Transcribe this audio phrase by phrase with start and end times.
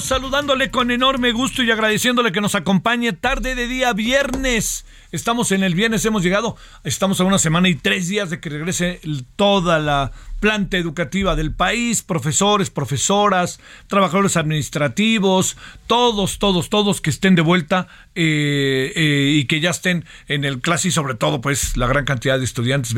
[0.00, 4.84] Saludándole con enorme gusto y agradeciéndole que nos acompañe tarde de día viernes.
[5.12, 8.50] Estamos en el viernes, hemos llegado, estamos a una semana y tres días de que
[8.50, 9.00] regrese
[9.36, 17.34] toda la planta educativa del país, profesores, profesoras, trabajadores administrativos, todos, todos, todos que estén
[17.34, 21.76] de vuelta eh, eh, y que ya estén en el clase y sobre todo pues
[21.76, 22.94] la gran cantidad de estudiantes,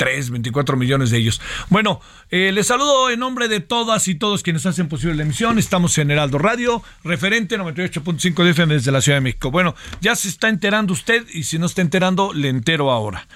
[0.00, 1.40] 23, 24 millones de ellos.
[1.68, 2.00] Bueno,
[2.30, 5.58] eh, les saludo en nombre de todas y todos quienes hacen posible la emisión.
[5.58, 9.50] Estamos en Heraldo Radio, referente 98.5 de FM desde la Ciudad de México.
[9.50, 13.26] Bueno, ya se está enterando usted y si no está enterando, le entero ahora.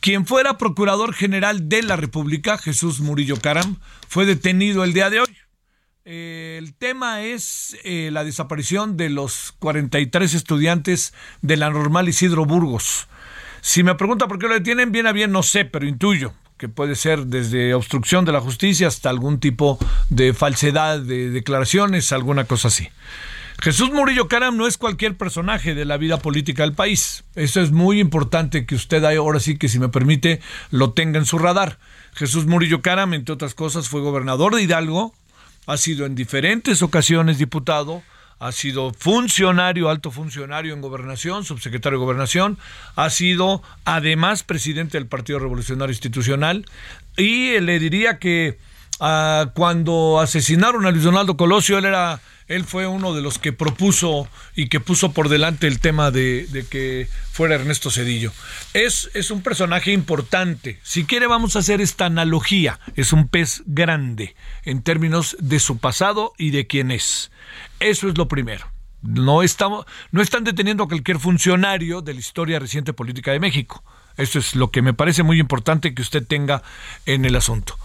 [0.00, 5.20] Quien fuera Procurador General de la República, Jesús Murillo Caram, fue detenido el día de
[5.20, 5.36] hoy.
[6.04, 12.44] Eh, el tema es eh, la desaparición de los 43 estudiantes de la normal Isidro
[12.44, 13.08] Burgos.
[13.66, 16.68] Si me pregunta por qué lo detienen, bien a bien no sé, pero intuyo que
[16.68, 19.78] puede ser desde obstrucción de la justicia hasta algún tipo
[20.10, 22.90] de falsedad de declaraciones, alguna cosa así.
[23.62, 27.24] Jesús Murillo Caram no es cualquier personaje de la vida política del país.
[27.36, 31.24] Eso es muy importante que usted ahora sí que si me permite lo tenga en
[31.24, 31.78] su radar.
[32.12, 35.14] Jesús Murillo Caram, entre otras cosas, fue gobernador de Hidalgo,
[35.66, 38.02] ha sido en diferentes ocasiones diputado,
[38.44, 42.58] ha sido funcionario, alto funcionario en gobernación, subsecretario de gobernación,
[42.94, 46.66] ha sido además presidente del Partido Revolucionario Institucional
[47.16, 48.58] y le diría que
[49.00, 53.52] ah, cuando asesinaron a Luis Donaldo Colosio, él era él fue uno de los que
[53.52, 58.32] propuso y que puso por delante el tema de, que fuera Ernesto Cedillo.
[58.74, 60.78] Es, es un personaje importante.
[60.82, 62.78] Si quiere, vamos a hacer esta analogía.
[62.96, 67.30] Es un pez grande en términos de su pasado y de quién es.
[67.80, 68.70] Eso es lo primero.
[69.00, 73.82] No, estamos, no están deteniendo a cualquier funcionario de la historia reciente política de México.
[74.16, 76.62] Eso es lo que me parece muy importante que usted tenga
[77.04, 77.76] en el asunto.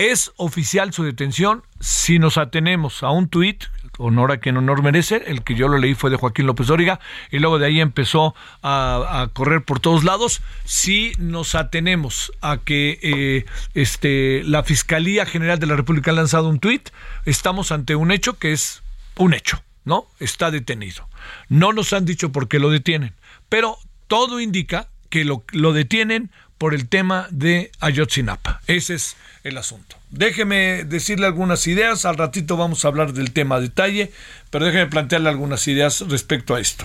[0.00, 3.64] Es oficial su detención si nos atenemos a un tuit,
[3.98, 7.00] honor a quien honor merece, el que yo lo leí fue de Joaquín López Dóriga,
[7.30, 10.40] y luego de ahí empezó a, correr por todos lados.
[10.64, 13.44] Si nos atenemos a que eh,
[13.74, 16.88] este, la Fiscalía General de la República ha lanzado un tuit,
[17.26, 18.82] estamos ante un hecho que es
[19.16, 20.06] un hecho, ¿no?
[20.18, 21.10] Está detenido.
[21.50, 23.12] No nos han dicho por qué lo detienen,
[23.50, 28.60] pero todo indica que lo detienen por el tema de Ayotzinapa.
[28.66, 29.96] Ese es el asunto.
[30.10, 34.12] Déjeme decirle algunas ideas, al ratito vamos a hablar del tema a detalle,
[34.50, 36.84] pero déjeme plantearle algunas ideas respecto a esto.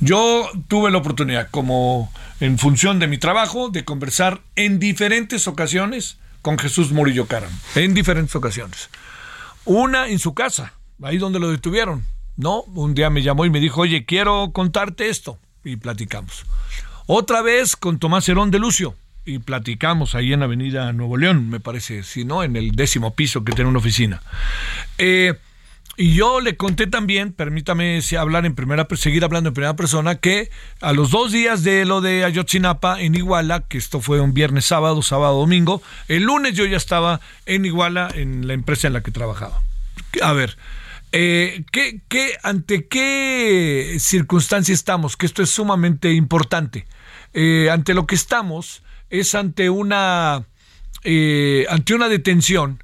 [0.00, 2.10] Yo tuve la oportunidad, como
[2.40, 7.92] en función de mi trabajo, de conversar en diferentes ocasiones con Jesús Murillo Caram, en
[7.92, 8.88] diferentes ocasiones.
[9.66, 10.72] Una en su casa,
[11.02, 12.06] ahí donde lo detuvieron,
[12.38, 12.62] ¿no?
[12.62, 16.46] Un día me llamó y me dijo, oye, quiero contarte esto, y platicamos.
[17.06, 21.60] Otra vez con Tomás Herón de Lucio, y platicamos ahí en Avenida Nuevo León, me
[21.60, 24.22] parece, si no, en el décimo piso que tiene una oficina.
[24.98, 25.34] Eh,
[25.96, 30.50] y yo le conté también, permítame hablar en primera, seguir hablando en primera persona, que
[30.80, 34.64] a los dos días de lo de Ayotzinapa en Iguala, que esto fue un viernes,
[34.64, 39.02] sábado, sábado, domingo, el lunes yo ya estaba en Iguala, en la empresa en la
[39.02, 39.62] que trabajaba.
[40.22, 40.58] A ver,
[41.12, 45.16] eh, ¿qué, ante qué circunstancia estamos?
[45.16, 46.86] Que esto es sumamente importante.
[47.32, 50.44] Eh, ante lo que estamos es ante una,
[51.04, 52.82] eh, ante una detención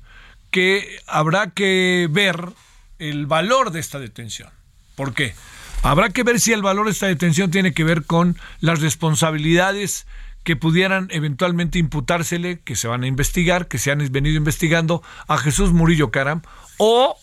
[0.50, 2.50] que habrá que ver
[2.98, 4.50] el valor de esta detención.
[4.94, 5.34] ¿Por qué?
[5.82, 10.06] Habrá que ver si el valor de esta detención tiene que ver con las responsabilidades
[10.44, 15.38] que pudieran eventualmente imputársele, que se van a investigar, que se han venido investigando a
[15.38, 16.42] Jesús Murillo Caram,
[16.78, 17.16] o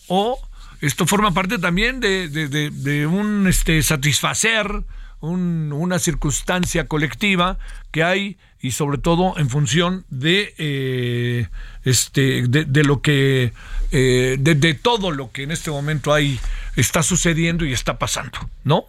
[0.80, 4.84] esto forma parte también de, un este, satisfacer
[5.20, 7.58] una circunstancia colectiva
[7.90, 11.48] que hay y sobre todo en función de eh,
[11.84, 13.52] este de, lo que
[13.92, 16.40] eh, de, todo lo que en este momento hay
[16.76, 18.84] está sucediendo y está pasando no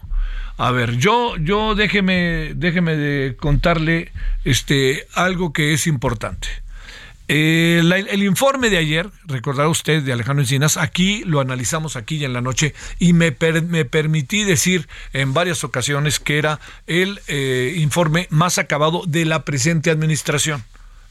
[0.57, 4.13] a ver yo yo déjeme déjeme de contarle
[4.45, 6.47] este algo que es importante
[7.33, 7.79] eh,
[8.09, 12.33] el informe de ayer, recordará usted, de Alejandro Encinas, aquí lo analizamos aquí y en
[12.33, 13.33] la noche y me,
[13.69, 19.45] me permití decir en varias ocasiones que era el eh, informe más acabado de la
[19.45, 20.65] presente administración.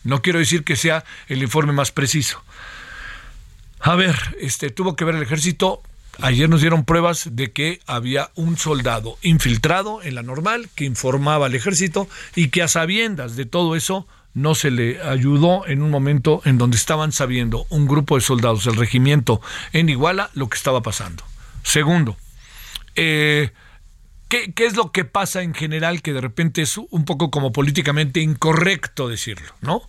[0.05, 2.45] No quiero decir que sea el informe más preciso.
[3.81, 5.81] A ver, este tuvo que ver el ejército.
[6.21, 11.47] Ayer nos dieron pruebas de que había un soldado infiltrado en la normal que informaba
[11.47, 15.91] al ejército y que a sabiendas de todo eso no se le ayudó en un
[15.91, 19.41] momento en donde estaban sabiendo un grupo de soldados del regimiento
[19.73, 21.25] en Iguala lo que estaba pasando.
[21.63, 22.17] Segundo,
[22.95, 23.51] eh,
[24.29, 28.21] ¿qué, es lo que pasa en general que de repente es un poco como políticamente
[28.21, 29.83] incorrecto decirlo, ¿no?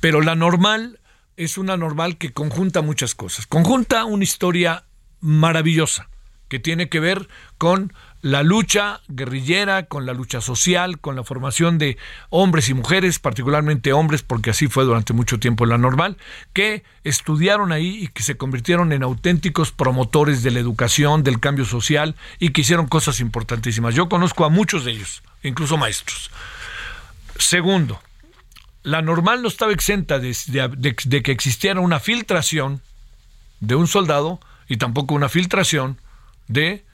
[0.00, 1.00] Pero la normal
[1.36, 3.46] es una normal que conjunta muchas cosas.
[3.46, 4.84] Conjunta una historia
[5.20, 6.08] maravillosa
[6.48, 7.28] que tiene que ver
[7.58, 11.96] con la lucha guerrillera, con la lucha social, con la formación de
[12.28, 16.18] hombres y mujeres, particularmente hombres, porque así fue durante mucho tiempo la normal,
[16.52, 21.64] que estudiaron ahí y que se convirtieron en auténticos promotores de la educación, del cambio
[21.64, 23.94] social y que hicieron cosas importantísimas.
[23.94, 26.30] Yo conozco a muchos de ellos, incluso maestros.
[27.38, 28.00] Segundo,
[28.82, 30.34] la normal no estaba exenta de,
[31.22, 32.82] que existiera una filtración
[33.60, 35.98] de un soldado y tampoco una filtración
[36.48, 36.84] de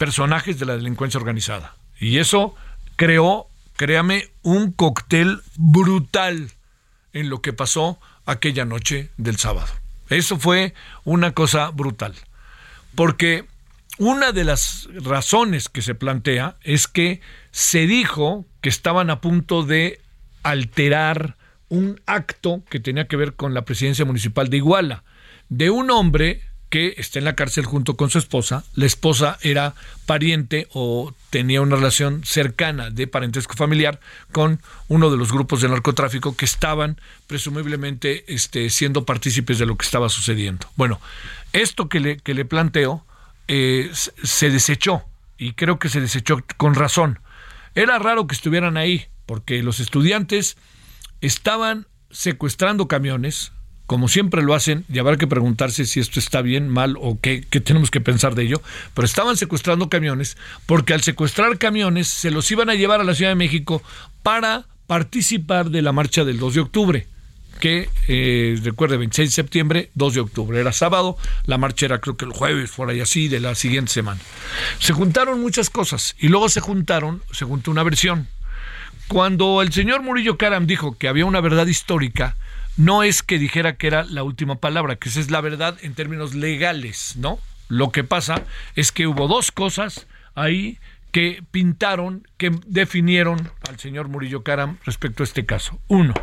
[0.00, 1.76] personajes de la delincuencia organizada.
[1.98, 2.54] Y eso
[2.96, 6.52] creó, créame, un cóctel brutal
[7.12, 9.70] en lo que pasó aquella noche del sábado.
[10.08, 10.72] Eso fue
[11.04, 12.14] una cosa brutal.
[12.94, 13.44] Porque
[13.98, 17.20] una de las razones que se plantea es que
[17.50, 20.00] se dijo que estaban a punto de
[20.42, 21.36] alterar
[21.68, 25.04] un acto que tenía que ver con la presidencia municipal de Iguala,
[25.50, 26.40] de un hombre
[26.70, 28.64] que está en la cárcel junto con su esposa.
[28.74, 29.74] La esposa era
[30.06, 34.00] pariente o tenía una relación cercana de parentesco familiar
[34.32, 39.76] con uno de los grupos de narcotráfico que estaban presumiblemente este, siendo partícipes de lo
[39.76, 40.68] que estaba sucediendo.
[40.76, 41.00] Bueno,
[41.52, 43.04] esto que le, que le planteo
[43.48, 45.04] eh, se desechó
[45.36, 47.18] y creo que se desechó con razón.
[47.74, 50.56] Era raro que estuvieran ahí porque los estudiantes
[51.20, 53.52] estaban secuestrando camiones,
[53.90, 57.40] como siempre lo hacen, y habrá que preguntarse si esto está bien, mal o qué,
[57.40, 58.62] tenemos que pensar de ello,
[58.94, 63.16] pero estaban secuestrando camiones porque al secuestrar camiones se los iban a llevar a la
[63.16, 63.82] Ciudad de México
[64.22, 67.06] para participar de la marcha del 2 de octubre
[67.58, 71.16] que eh, recuerde 26 de septiembre, 2 de octubre, era sábado,
[71.46, 74.20] la marcha era creo que el jueves, por ahí así, de la siguiente semana.
[74.78, 78.28] Se juntaron muchas cosas y luego se juntaron, se juntó una versión.
[79.08, 82.36] Cuando el señor Murillo Karam dijo que había una verdad histórica,
[82.80, 85.94] no es que dijera que era la última palabra, que esa es la verdad en
[85.94, 87.38] términos legales, ¿no?
[87.68, 88.42] Lo que pasa
[88.74, 90.78] es que hubo dos cosas ahí
[91.12, 95.78] que pintaron, que definieron al señor Murillo Caram respecto a este caso.
[95.88, 96.14] Uno,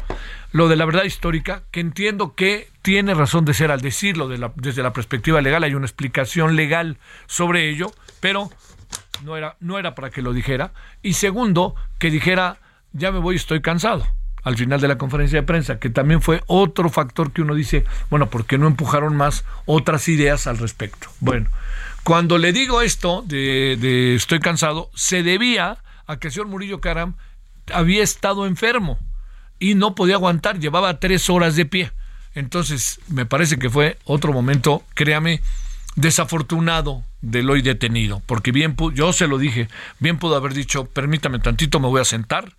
[0.51, 4.81] lo de la verdad histórica, que entiendo que tiene razón de ser al decirlo desde
[4.81, 6.97] la perspectiva legal, hay una explicación legal
[7.27, 8.49] sobre ello, pero
[9.23, 10.73] no era, no era para que lo dijera.
[11.03, 12.57] Y segundo, que dijera,
[12.93, 14.07] ya me voy, estoy cansado
[14.47, 17.83] al final de la conferencia de prensa, que también fue otro factor que uno dice,
[18.09, 21.09] bueno, ¿por qué no empujaron más otras ideas al respecto?
[21.19, 21.49] Bueno,
[22.03, 27.15] cuando le digo esto de, estoy cansado, se debía a que el señor Murillo Caram
[27.73, 28.97] había estado enfermo
[29.59, 31.91] y no podía aguantar, llevaba tres horas de pie.
[32.33, 35.41] Entonces, me parece que fue otro momento, créame,
[35.97, 39.67] desafortunado del hoy detenido, porque bien, yo se lo dije,
[39.99, 42.53] bien pudo haber dicho, permítame tantito, me voy a sentar,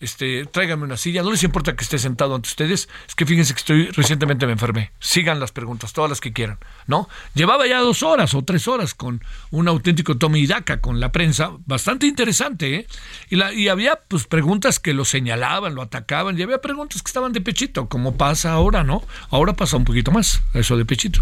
[0.00, 3.54] este, tráigame una silla, no les importa que esté sentado ante ustedes, es que fíjense
[3.54, 7.08] que estoy, recientemente me enfermé, sigan las preguntas, todas las que quieran, ¿no?
[7.34, 11.52] Llevaba ya dos horas o tres horas con un auténtico Tommy Daca con la prensa,
[11.66, 12.86] bastante interesante, ¿eh?
[13.30, 17.40] Y había pues preguntas que lo señalaban, lo atacaban, y había preguntas que estaban de
[17.40, 19.02] pechito, como pasa ahora, ¿no?
[19.30, 21.20] Ahora pasa un poquito más, eso de pechito.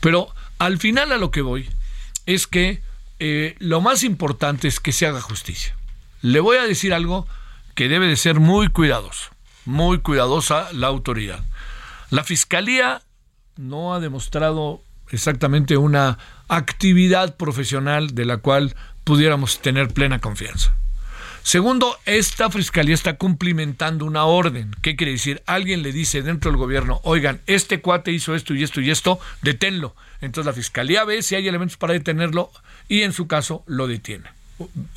[0.00, 1.68] Pero al final a lo que voy
[2.26, 2.82] es que
[3.18, 5.76] eh, lo más importante es que se haga justicia.
[6.22, 7.26] Le voy a decir algo
[7.74, 9.30] que debe de ser muy cuidadoso,
[9.64, 11.44] muy cuidadosa la autoridad.
[12.10, 13.02] La Fiscalía
[13.56, 18.74] no ha demostrado exactamente una actividad profesional de la cual
[19.04, 20.74] pudiéramos tener plena confianza.
[21.42, 24.76] Segundo, esta fiscalía está cumplimentando una orden.
[24.82, 25.42] ¿Qué quiere decir?
[25.46, 29.18] Alguien le dice dentro del gobierno, oigan, este cuate hizo esto y esto y esto,
[29.42, 29.96] deténlo.
[30.20, 32.50] Entonces la fiscalía ve si hay elementos para detenerlo
[32.88, 34.28] y en su caso lo detiene.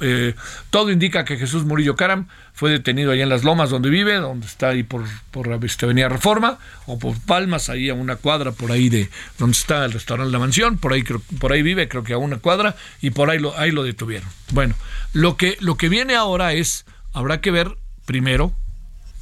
[0.02, 0.36] Eh,
[0.70, 4.46] todo indica que Jesús Murillo Caram fue detenido allá en las Lomas donde vive, donde
[4.46, 8.72] está ahí por, por este, Avenida Reforma, o por Palmas, ahí a una cuadra por
[8.72, 11.04] ahí de donde está el restaurante La Mansión, por ahí,
[11.40, 14.30] por ahí vive, creo que a una cuadra, y por ahí lo, ahí lo detuvieron.
[14.52, 14.76] Bueno,
[15.14, 18.54] lo que, lo que viene ahora es, habrá que ver primero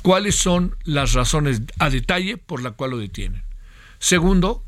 [0.01, 3.43] cuáles son las razones a detalle por la cual lo detienen.
[3.99, 4.65] Segundo,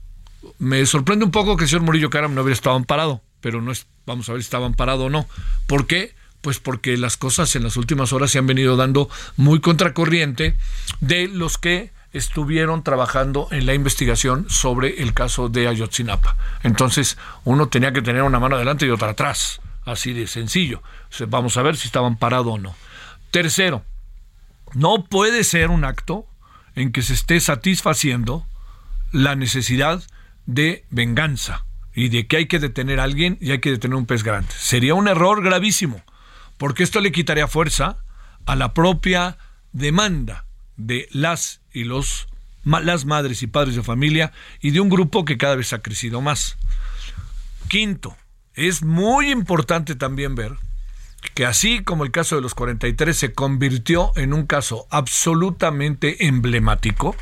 [0.59, 3.73] me sorprende un poco que el señor Murillo Caram no hubiera estado amparado, pero no
[3.73, 5.27] es Vamos a ver si estaban parados o no.
[5.67, 6.13] ¿Por qué?
[6.41, 10.57] Pues porque las cosas en las últimas horas se han venido dando muy contracorriente
[10.99, 16.35] de los que estuvieron trabajando en la investigación sobre el caso de Ayotzinapa.
[16.63, 20.83] Entonces, uno tenía que tener una mano adelante y otra atrás, así de sencillo.
[21.29, 22.75] Vamos a ver si estaban parados o no.
[23.31, 23.83] Tercero,
[24.73, 26.27] no puede ser un acto
[26.75, 28.45] en que se esté satisfaciendo
[29.11, 30.03] la necesidad
[30.45, 34.05] de venganza y de que hay que detener a alguien y hay que detener un
[34.05, 34.49] pez grande.
[34.57, 36.01] Sería un error gravísimo,
[36.57, 37.97] porque esto le quitaría fuerza
[38.45, 39.37] a la propia
[39.71, 40.45] demanda
[40.77, 42.27] de las y los
[42.63, 44.31] las madres y padres de familia
[44.61, 46.57] y de un grupo que cada vez ha crecido más.
[47.67, 48.15] Quinto,
[48.53, 50.53] es muy importante también ver
[51.33, 57.15] que así como el caso de los 43 se convirtió en un caso absolutamente emblemático,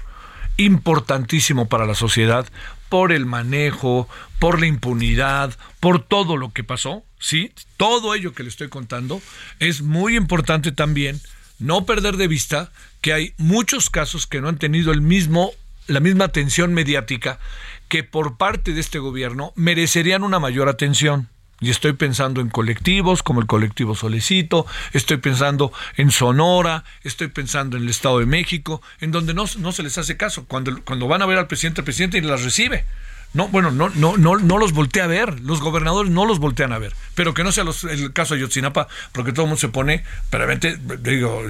[0.57, 2.47] importantísimo para la sociedad,
[2.91, 7.53] por el manejo, por la impunidad, por todo lo que pasó, ¿sí?
[7.77, 9.21] Todo ello que le estoy contando,
[9.61, 11.21] es muy importante también
[11.57, 12.69] no perder de vista
[12.99, 15.51] que hay muchos casos que no han tenido el mismo
[15.87, 17.39] la misma atención mediática
[17.87, 21.29] que por parte de este gobierno merecerían una mayor atención.
[21.61, 27.77] Y estoy pensando en colectivos como el colectivo Solecito, estoy pensando en Sonora, estoy pensando
[27.77, 30.45] en el Estado de México, en donde no, no se les hace caso.
[30.47, 32.83] Cuando, cuando van a ver al presidente, el presidente y las recibe.
[33.33, 35.39] No, bueno, no, no, no, no los voltea a ver.
[35.41, 36.93] Los gobernadores no los voltean a ver.
[37.13, 40.47] Pero que no sea el caso de Yotzinapa, porque todo el mundo se pone, pero
[40.99, 41.43] digo,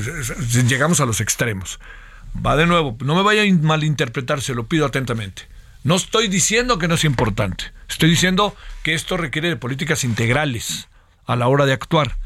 [0.67, 1.79] llegamos a los extremos.
[2.45, 5.47] Va de nuevo, no me vaya a malinterpretar, se lo pido atentamente.
[5.83, 7.71] No estoy diciendo que no es importante.
[7.89, 10.87] Estoy diciendo que esto requiere de políticas integrales
[11.25, 12.17] a la hora de actuar.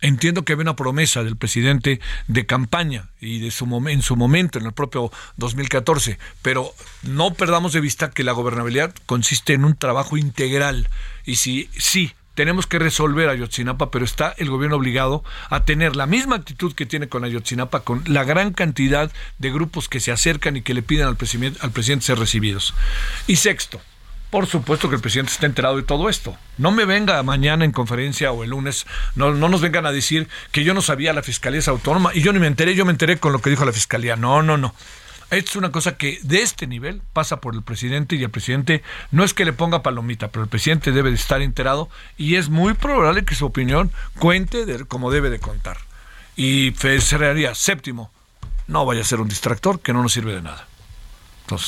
[0.00, 4.58] Entiendo que había una promesa del presidente de campaña y de su en su momento,
[4.58, 6.72] en el propio 2014, pero
[7.02, 10.88] no perdamos de vista que la gobernabilidad consiste en un trabajo integral.
[11.24, 16.06] Y si sí, tenemos que resolver Ayotzinapa, pero está el gobierno obligado a tener la
[16.06, 20.56] misma actitud que tiene con Ayotzinapa, con la gran cantidad de grupos que se acercan
[20.56, 22.74] y que le piden al presidente, al presidente ser recibidos.
[23.26, 23.80] Y sexto,
[24.30, 26.36] por supuesto que el presidente está enterado de todo esto.
[26.58, 30.28] No me venga mañana en conferencia o el lunes, no, no nos vengan a decir
[30.52, 32.92] que yo no sabía la fiscalía es autónoma y yo ni me enteré, yo me
[32.92, 34.14] enteré con lo que dijo la fiscalía.
[34.14, 34.76] No, no, no.
[35.30, 39.24] Es una cosa que de este nivel pasa por el presidente y el presidente no
[39.24, 42.72] es que le ponga palomita, pero el presidente debe de estar enterado y es muy
[42.72, 45.76] probable que su opinión cuente de, como debe de contar.
[46.34, 48.10] Y cerraría séptimo,
[48.68, 50.66] no vaya a ser un distractor que no nos sirve de nada.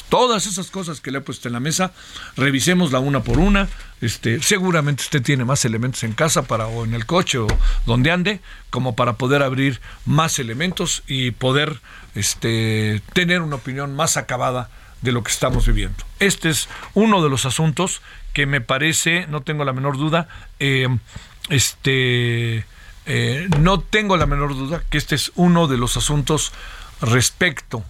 [0.09, 1.93] Todas esas cosas que le he puesto en la mesa,
[2.37, 3.69] revisémosla una por una.
[4.01, 7.47] Este, seguramente usted tiene más elementos en casa para o en el coche o
[7.87, 11.81] donde ande, como para poder abrir más elementos y poder
[12.15, 14.71] este, tener una opinión más acabada
[15.01, 16.05] de lo que estamos viviendo.
[16.19, 18.03] Este es uno de los asuntos
[18.35, 20.89] que me parece, no tengo la menor duda, eh,
[21.49, 22.67] este,
[23.07, 26.53] eh, no tengo la menor duda que este es uno de los asuntos
[27.01, 27.83] respecto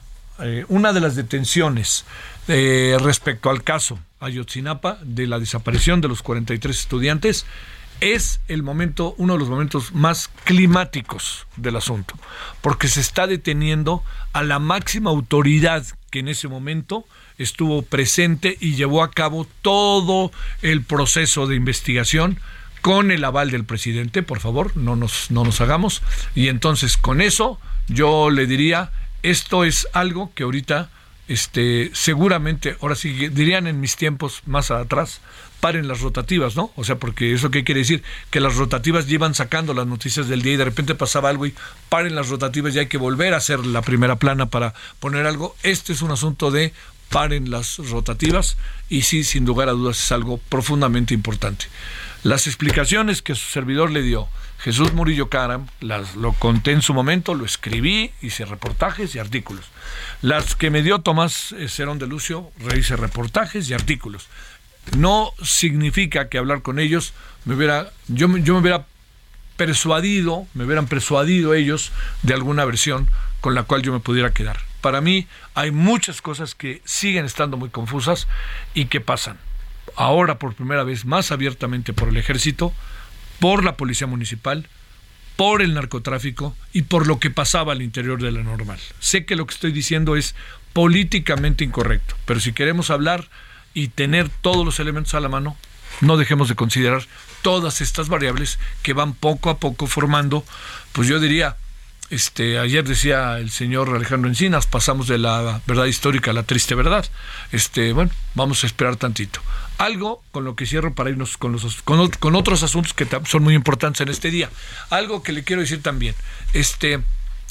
[0.43, 2.05] eh, una de las detenciones
[2.49, 7.47] eh, respecto al caso Ayotzinapa de la desaparición de los 43 estudiantes
[8.01, 12.15] es el momento, uno de los momentos más climáticos del asunto,
[12.61, 17.05] porque se está deteniendo a la máxima autoridad que en ese momento
[17.39, 20.33] estuvo presente y llevó a cabo todo
[20.63, 22.39] el proceso de investigación
[22.81, 26.03] con el aval del presidente, por favor, no nos, no nos hagamos.
[26.35, 28.91] Y entonces con eso yo le diría,
[29.23, 30.91] esto es algo que ahorita
[31.31, 35.21] este, seguramente, ahora sí, dirían en mis tiempos más atrás,
[35.61, 36.73] paren las rotativas, ¿no?
[36.75, 40.43] O sea, porque eso qué quiere decir, que las rotativas llevan sacando las noticias del
[40.43, 41.55] día y de repente pasaba algo y
[41.89, 45.55] paren las rotativas y hay que volver a hacer la primera plana para poner algo.
[45.63, 46.73] Este es un asunto de
[47.11, 48.57] paren las rotativas
[48.89, 51.67] y sí, sin lugar a dudas, es algo profundamente importante.
[52.23, 56.93] Las explicaciones que su servidor le dio Jesús Murillo Caram, las, lo conté en su
[56.93, 59.65] momento, lo escribí, hice reportajes y artículos.
[60.21, 64.29] Las que me dio Tomás eh, Cerón de Lucio, hice reportajes y artículos.
[64.99, 67.15] No significa que hablar con ellos
[67.47, 68.85] me hubiera, yo, yo me hubiera
[69.57, 71.91] persuadido, me hubieran persuadido ellos
[72.23, 73.09] de alguna versión
[73.41, 74.61] con la cual yo me pudiera quedar.
[74.83, 78.29] Para mí hay muchas cosas que siguen estando muy confusas
[78.75, 79.39] y que pasan.
[80.01, 82.73] Ahora por primera vez más abiertamente por el ejército,
[83.39, 84.67] por la policía municipal,
[85.37, 88.81] por el narcotráfico y por lo que pasaba al interior de la normal.
[88.99, 90.35] Sé que lo que estoy diciendo es
[90.73, 93.29] políticamente incorrecto, pero si queremos hablar
[93.75, 95.59] y tener todos los elementos a la mano,
[96.01, 97.03] no dejemos de considerar
[97.43, 100.47] todas estas variables que van poco a poco formando,
[100.93, 101.57] pues yo diría,
[102.09, 106.75] este, ayer decía el señor Alejandro Encinas, pasamos de la verdad histórica a la triste
[106.75, 107.05] verdad.
[107.53, 109.43] Este, bueno, vamos a esperar tantito.
[109.81, 113.55] Algo con lo que cierro para irnos con, los, con, otros asuntos que son muy
[113.55, 114.51] importantes en este día.
[114.91, 116.15] Algo que le quiero decir también.
[116.53, 117.01] Este,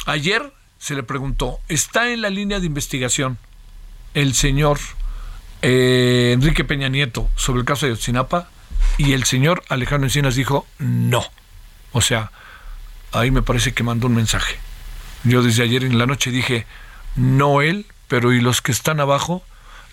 [0.05, 3.39] ayer se le preguntó, ¿está en la línea de investigación
[4.13, 4.77] el señor
[5.63, 8.47] eh, Enrique Peña Nieto sobre el caso de Otsinapa?
[8.99, 11.25] Y el señor Alejandro Encinas dijo, no.
[11.93, 12.31] O sea,
[13.11, 14.55] ahí me parece que mandó un mensaje.
[15.23, 16.67] Yo desde ayer en la noche dije,
[17.15, 19.43] no él, pero y los que están abajo,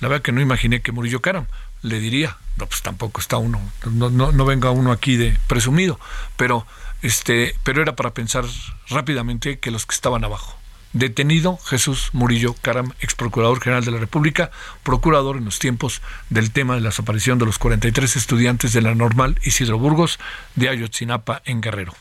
[0.00, 1.47] la verdad que no imaginé que Murillo Caram.
[1.83, 6.00] Le diría, no, pues tampoco está uno, no, no, no venga uno aquí de presumido,
[6.37, 6.66] pero,
[7.02, 8.45] este, pero era para pensar
[8.88, 10.59] rápidamente que los que estaban abajo.
[10.92, 14.50] Detenido Jesús Murillo Caram, ex procurador general de la República,
[14.83, 18.95] procurador en los tiempos del tema de la desaparición de los 43 estudiantes de la
[18.95, 20.18] normal Isidro Burgos
[20.54, 21.92] de Ayotzinapa en Guerrero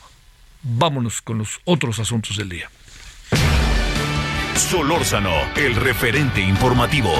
[0.66, 2.70] vámonos con los otros asuntos del día.
[4.56, 7.12] Solórzano, el referente informativo.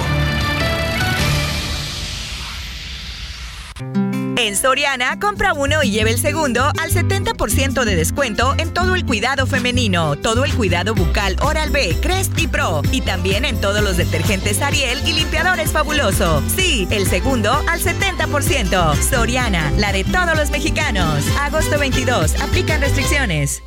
[4.39, 9.07] En Soriana, compra uno y lleve el segundo al 70% de descuento en todo el
[9.07, 13.83] cuidado femenino, todo el cuidado bucal Oral B, Crest y Pro, y también en todos
[13.83, 16.43] los detergentes Ariel y limpiadores fabuloso.
[16.55, 18.95] Sí, el segundo al 70%.
[19.01, 21.25] Soriana, la de todos los mexicanos.
[21.41, 23.63] Agosto 22, aplican restricciones.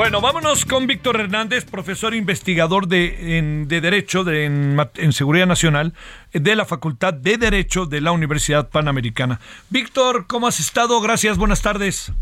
[0.00, 5.92] Bueno, vámonos con Víctor Hernández, profesor investigador de, Derecho de, en, Seguridad Nacional
[6.32, 9.40] de la Facultad de Derecho de la Universidad Panamericana.
[9.68, 11.02] Víctor, ¿cómo has estado?
[11.02, 12.14] Gracias, buenas tardes.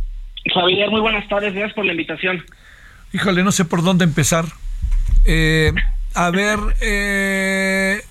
[0.53, 2.45] Javier, muy buenas tardes, gracias por la invitación.
[3.13, 4.47] Híjole, no sé por dónde empezar.
[5.25, 5.73] Eh,
[6.17, 8.03] a ver, eh,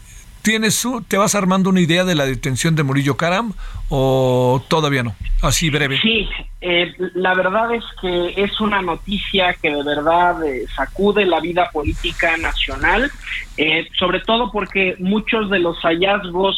[0.48, 3.52] ¿Tienes, ¿Te vas armando una idea de la detención de Murillo Caram
[3.90, 5.14] o todavía no?
[5.42, 6.00] Así breve.
[6.02, 6.26] Sí,
[6.62, 11.70] eh, la verdad es que es una noticia que de verdad eh, sacude la vida
[11.70, 13.12] política nacional,
[13.58, 16.56] eh, sobre todo porque muchos de los hallazgos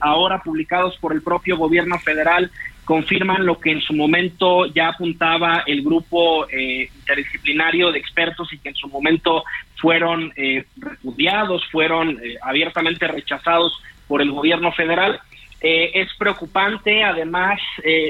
[0.00, 2.50] ahora publicados por el propio gobierno federal
[2.88, 8.56] confirman lo que en su momento ya apuntaba el grupo eh, interdisciplinario de expertos y
[8.56, 9.44] que en su momento
[9.76, 15.20] fueron eh, repudiados, fueron eh, abiertamente rechazados por el gobierno federal.
[15.60, 17.60] es preocupante además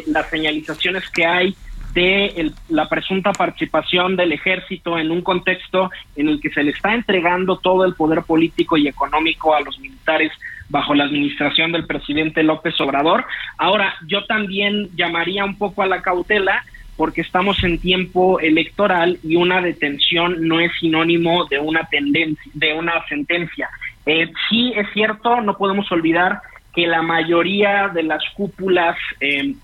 [0.06, 1.56] las señalizaciones que hay
[1.92, 6.94] de la presunta participación del ejército en un contexto en el que se le está
[6.94, 10.30] entregando todo el poder político y económico a los militares
[10.68, 13.24] bajo la administración del presidente López Obrador.
[13.57, 16.64] Ahora, yo también llamaría un poco a la cautela
[16.96, 22.74] porque estamos en tiempo electoral y una detención no es sinónimo de una tendencia, de
[22.74, 23.70] una sentencia.
[24.04, 26.40] Eh, sí es cierto, no podemos olvidar
[26.74, 29.54] que la mayoría de las cúpulas eh,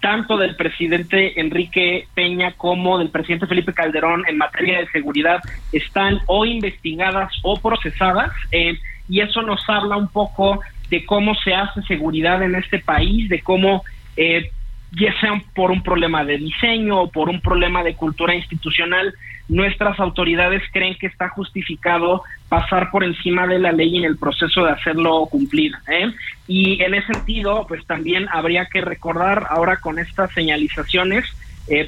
[0.00, 5.40] tanto del presidente Enrique Peña como del presidente Felipe Calderón en materia de seguridad
[5.72, 11.54] están o investigadas o procesadas eh, y eso nos habla un poco de cómo se
[11.54, 13.82] hace seguridad en este país, de cómo
[14.16, 14.50] eh,
[14.92, 19.14] ya sea por un problema de diseño o por un problema de cultura institucional,
[19.48, 24.64] nuestras autoridades creen que está justificado pasar por encima de la ley en el proceso
[24.64, 25.72] de hacerlo cumplir.
[25.88, 26.10] ¿eh?
[26.46, 31.24] Y en ese sentido, pues también habría que recordar ahora con estas señalizaciones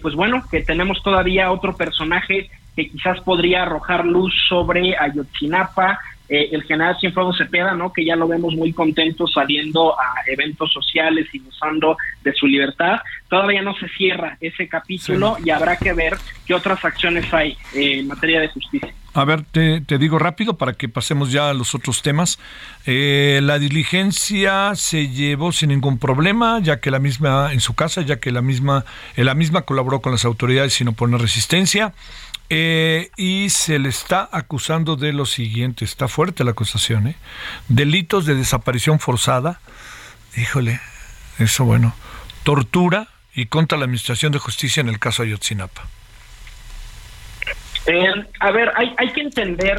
[0.02, 5.98] pues bueno, que tenemos todavía otro personaje que quizás podría arrojar luz sobre Ayotzinapa,
[6.30, 7.92] eh, el general Cienfuegos Cepeda, ¿no?
[7.92, 13.00] Que ya lo vemos muy contento saliendo a eventos sociales y gozando de su libertad.
[13.28, 16.16] Todavía no se cierra ese capítulo y habrá que ver
[16.46, 18.94] qué otras acciones hay eh, en materia de justicia.
[19.12, 22.38] A ver, te, digo rápido para que pasemos ya a los otros temas.
[22.86, 28.02] Eh, la diligencia se llevó sin ningún problema, ya que la misma en su casa,
[28.02, 28.84] ya que la misma,
[29.16, 31.92] la misma colaboró con las autoridades sin oponer resistencia.
[32.52, 37.14] Eh, y se le está acusando de lo siguiente, está fuerte la acusación, ¿eh?
[37.68, 39.60] Delitos de desaparición forzada,
[40.36, 40.80] híjole,
[41.38, 41.94] eso bueno,
[42.42, 45.86] tortura y contra la Administración de Justicia en el caso Ayotzinapa.
[47.86, 49.76] Eh, a ver, hay, hay que entender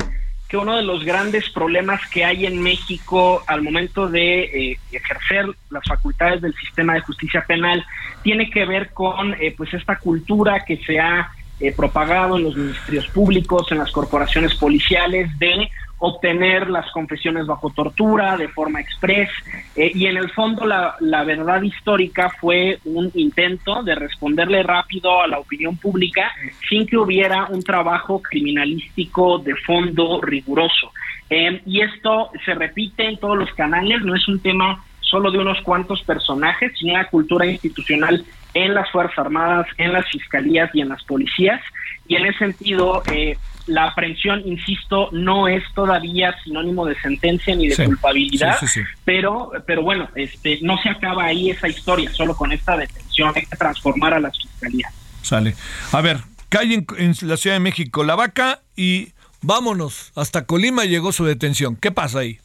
[0.47, 5.45] que uno de los grandes problemas que hay en México al momento de eh, ejercer
[5.69, 7.85] las facultades del sistema de justicia penal
[8.23, 13.07] tiene que ver con pues esta cultura que se ha eh, propagado en los ministerios
[13.07, 15.69] públicos, en las corporaciones policiales, de
[15.99, 19.29] obtener las confesiones bajo tortura de forma express
[19.75, 25.21] eh, y en el fondo la, la, verdad histórica fue un intento de responderle rápido
[25.21, 26.31] a la opinión pública
[26.67, 30.91] sin que hubiera un trabajo criminalístico de fondo riguroso.
[31.29, 35.37] Eh, y esto se repite en todos los canales, no es un tema solo de
[35.37, 40.81] unos cuantos personajes, sino una cultura institucional en las Fuerzas Armadas, en las fiscalías y
[40.81, 41.61] en las policías.
[42.07, 47.67] Y en ese sentido, eh, la aprehensión, insisto, no es todavía sinónimo de sentencia ni
[47.67, 48.57] de culpabilidad,
[49.05, 53.45] pero pero bueno, este no se acaba ahí esa historia, solo con esta detención hay
[53.45, 54.93] que transformar a las fiscalías.
[55.21, 55.55] Sale.
[55.91, 56.17] A ver,
[56.49, 59.09] calle en, en la Ciudad de México, La Vaca y
[59.41, 61.75] vámonos, hasta Colima llegó su detención.
[61.75, 62.39] ¿Qué pasa ahí?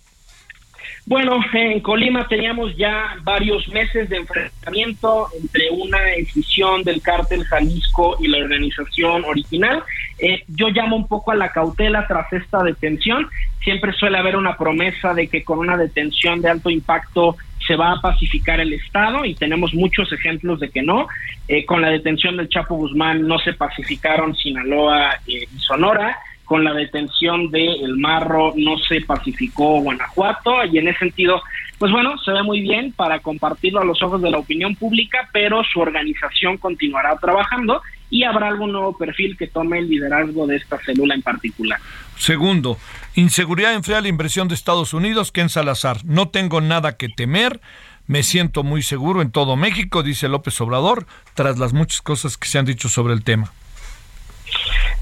[1.09, 8.17] Bueno, en Colima teníamos ya varios meses de enfrentamiento entre una decisión del cártel Jalisco
[8.19, 9.85] y la organización original.
[10.19, 13.29] Eh, yo llamo un poco a la cautela tras esta detención.
[13.63, 17.93] Siempre suele haber una promesa de que con una detención de alto impacto se va
[17.93, 21.07] a pacificar el Estado y tenemos muchos ejemplos de que no.
[21.47, 26.65] Eh, con la detención del Chapo Guzmán no se pacificaron Sinaloa eh, y Sonora con
[26.65, 31.43] la detención de El Marro no se pacificó Guanajuato y en ese sentido,
[31.79, 35.29] pues bueno, se ve muy bien para compartirlo a los ojos de la opinión pública,
[35.33, 40.57] pero su organización continuará trabajando y habrá algún nuevo perfil que tome el liderazgo de
[40.57, 41.81] esta célula en particular.
[42.17, 42.79] Segundo,
[43.17, 46.05] inseguridad enfría la inversión de Estados Unidos, Ken Salazar.
[46.05, 47.61] No tengo nada que temer.
[48.07, 52.47] Me siento muy seguro en todo México, dice López Obrador, tras las muchas cosas que
[52.47, 53.51] se han dicho sobre el tema.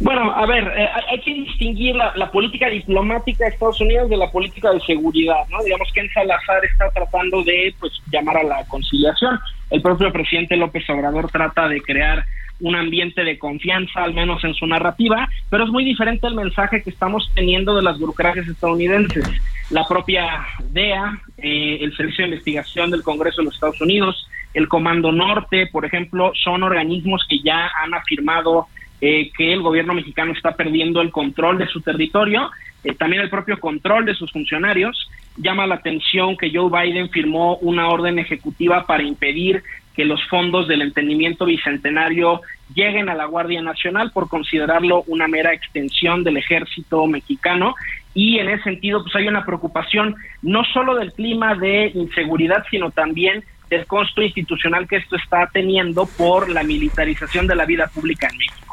[0.00, 4.30] Bueno, a ver, eh, hay que distinguir la, política diplomática de Estados Unidos de la
[4.30, 5.62] política de seguridad, ¿no?
[5.62, 9.38] Digamos que en Salazar está tratando de, pues, llamar a la conciliación.
[9.70, 12.24] El propio presidente López Obrador trata de crear
[12.60, 16.82] un ambiente de confianza, al menos en su narrativa, pero es muy diferente el mensaje
[16.82, 19.24] que estamos teniendo de las burocracias estadounidenses.
[19.70, 24.68] La propia DEA, eh, el Servicio de Investigación del Congreso de los Estados Unidos, el
[24.68, 28.68] Comando Norte, por ejemplo, son organismos que ya han afirmado
[29.06, 32.50] eh, que el gobierno mexicano está perdiendo el control de su territorio,
[32.82, 35.10] eh, también el propio control de sus funcionarios.
[35.36, 39.62] Llama la atención que Joe Biden firmó una orden ejecutiva para impedir
[39.94, 42.40] que los fondos del entendimiento bicentenario
[42.74, 47.74] lleguen a la Guardia Nacional por considerarlo una mera extensión del ejército mexicano
[48.14, 52.90] y en ese sentido pues hay una preocupación no solo del clima de inseguridad sino
[52.90, 58.28] también del costo institucional que esto está teniendo por la militarización de la vida pública
[58.30, 58.64] en México.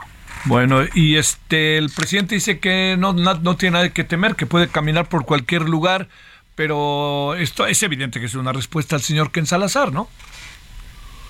[0.46, 4.68] Bueno, y este el presidente dice que no, no, tiene nada que temer, que puede
[4.68, 6.08] caminar por cualquier lugar,
[6.56, 10.08] pero esto es evidente que es una respuesta al señor Ken Salazar, ¿no?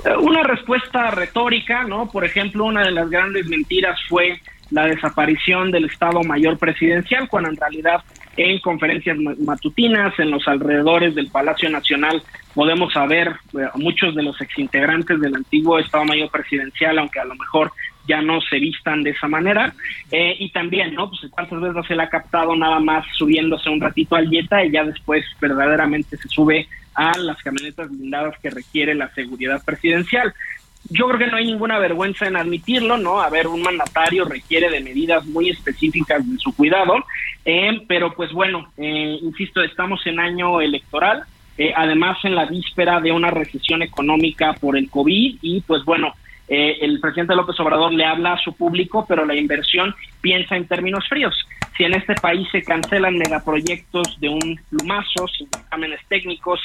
[0.06, 2.10] Eh, una respuesta retórica, ¿no?
[2.10, 4.40] Por ejemplo, una de las grandes mentiras fue
[4.72, 8.02] la desaparición del Estado Mayor Presidencial, cuando en realidad
[8.38, 14.40] en conferencias matutinas, en los alrededores del Palacio Nacional, podemos saber eh, muchos de los
[14.40, 17.74] exintegrantes del antiguo Estado Mayor Presidencial, aunque a lo mejor
[18.08, 19.74] ya no se vistan de esa manera.
[20.12, 21.10] Eh, y también, ¿no?
[21.10, 24.72] Pues cuántas veces se le ha captado nada más subiéndose un ratito al Jetta y
[24.72, 30.34] ya después verdaderamente se sube a las camionetas blindadas que requiere la seguridad presidencial.
[30.90, 33.22] Yo creo que no hay ninguna vergüenza en admitirlo, ¿no?
[33.22, 36.96] A ver, un mandatario requiere de medidas muy específicas de su cuidado,
[37.46, 41.24] eh, pero pues bueno, eh, insisto, estamos en año electoral,
[41.76, 46.16] además en la víspera de una recesión económica por el COVID y pues bueno,
[46.54, 50.68] eh, el presidente López Obrador le habla a su público, pero la inversión piensa en
[50.68, 51.34] términos fríos.
[51.78, 56.60] Si en este país se cancelan megaproyectos de un plumazo, sin exámenes técnicos,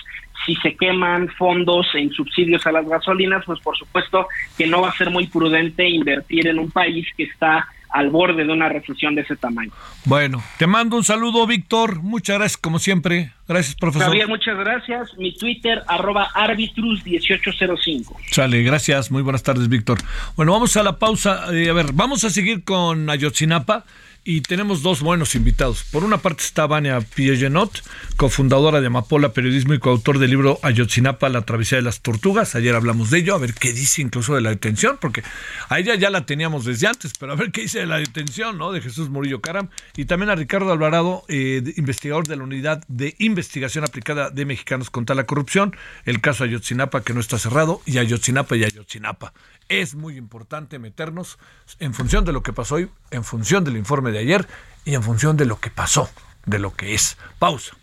[0.44, 4.27] si se queman fondos en subsidios a las gasolinas, pues por supuesto
[4.59, 8.44] que no va a ser muy prudente invertir en un país que está al borde
[8.44, 9.72] de una recesión de ese tamaño.
[10.04, 12.02] Bueno, te mando un saludo, Víctor.
[12.02, 13.32] Muchas gracias, como siempre.
[13.48, 14.09] Gracias, profesor.
[14.09, 15.16] Javier, muchas gracias.
[15.16, 18.16] Mi Twitter, arroba arbitrus1805.
[18.30, 19.11] Sale, gracias.
[19.11, 19.96] Muy buenas tardes, Víctor.
[20.37, 21.46] Bueno, vamos a la pausa.
[21.54, 23.87] Eh, a ver, vamos a seguir con Ayotzinapa
[24.26, 25.84] y tenemos dos buenos invitados.
[25.84, 27.84] Por una parte está Vania Piellenot,
[28.16, 32.56] cofundadora de Amapola Periodismo y coautor del libro Ayotzinapa, la travesía de las tortugas.
[32.56, 35.22] Ayer hablamos de ello, a ver qué dice incluso de la detención, porque
[35.68, 38.58] a ella ya la teníamos desde antes, pero a ver qué dice de la detención,
[38.58, 38.72] ¿no?
[38.72, 39.68] De Jesús Murillo Caram.
[39.96, 44.90] Y también a Ricardo Alvarado, eh, investigador de la Unidad de Investigación Aplicada de Mexicanos
[44.90, 49.32] contra la Corrupción, el caso Ayotzinapa que no está cerrado, y Ayotzinapa y Ayotzinapa
[49.68, 51.38] es muy importante meternos
[51.79, 54.46] en función de lo que pasó hoy, en función del informe de ayer
[54.85, 56.09] y en función de lo que pasó,
[56.44, 57.16] de lo que es.
[57.38, 57.76] Pausa.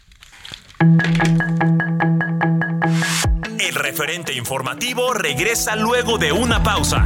[3.60, 7.06] El referente informativo regresa luego de una pausa.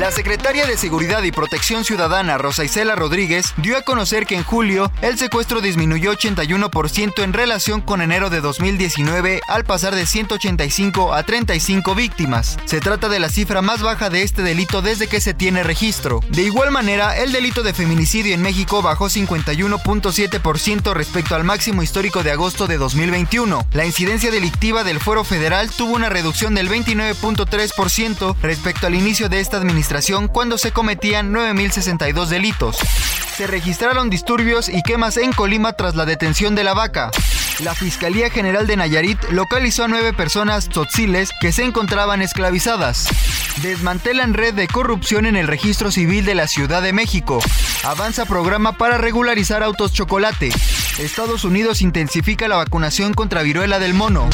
[0.00, 4.44] La secretaria de Seguridad y Protección Ciudadana, Rosa Isela Rodríguez, dio a conocer que en
[4.44, 11.12] julio el secuestro disminuyó 81% en relación con enero de 2019 al pasar de 185
[11.12, 12.56] a 35 víctimas.
[12.64, 16.20] Se trata de la cifra más baja de este delito desde que se tiene registro.
[16.30, 22.22] De igual manera, el delito de feminicidio en México bajó 51.7% respecto al máximo histórico
[22.22, 23.66] de agosto de 2021.
[23.74, 29.40] La incidencia delictiva del Fuero Federal tuvo una reducción del 29.3% respecto al inicio de
[29.40, 29.89] esta administración
[30.28, 32.76] cuando se cometían 9.062 delitos.
[33.36, 37.10] Se registraron disturbios y quemas en Colima tras la detención de la vaca.
[37.58, 43.08] La Fiscalía General de Nayarit localizó a nueve personas tzotziles que se encontraban esclavizadas.
[43.62, 47.40] Desmantelan red de corrupción en el registro civil de la Ciudad de México.
[47.82, 50.50] Avanza programa para regularizar autos chocolate.
[51.00, 54.30] Estados Unidos intensifica la vacunación contra viruela del mono.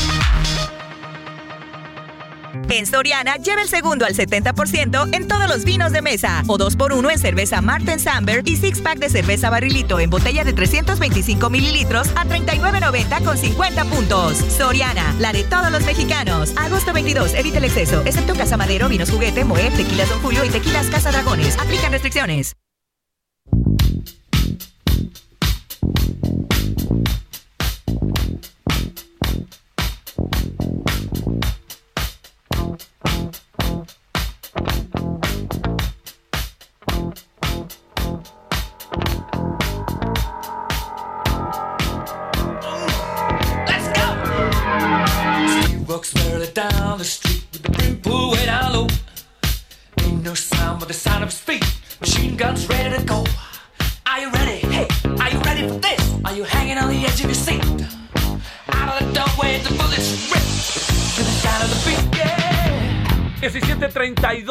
[2.68, 6.42] En Soriana, lleva el segundo al 70% en todos los vinos de mesa.
[6.46, 10.52] O 2x1 en cerveza Martin Samber y six pack de cerveza barrilito en botella de
[10.52, 14.36] 325 mililitros a 39.90 con 50 puntos.
[14.36, 16.52] Soriana, la de todos los mexicanos.
[16.56, 20.48] Agosto 22, evita el exceso, excepto Casa Madero, Vinos Juguete, Moet, Tequilas Don Julio y
[20.48, 21.56] Tequilas Casa Dragones.
[21.58, 22.56] Aplican restricciones.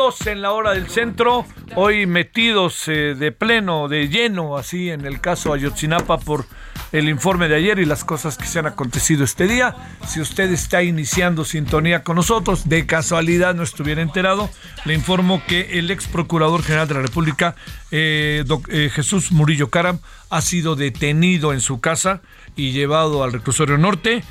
[0.06, 5.06] 17.32 en la hora del centro, hoy metidos eh, de pleno, de lleno, así en
[5.06, 6.46] el caso Ayotzinapa por
[6.92, 9.76] el informe de ayer y las cosas que se han acontecido este día.
[10.08, 14.50] Si usted está iniciando sintonía con nosotros, de casualidad no estuviera enterado,
[14.86, 17.56] le informo que el ex procurador general de la República,
[17.90, 22.22] eh, eh, Jesús Murillo Caram, ha sido detenido en su casa
[22.56, 24.24] y llevado al reclusorio norte.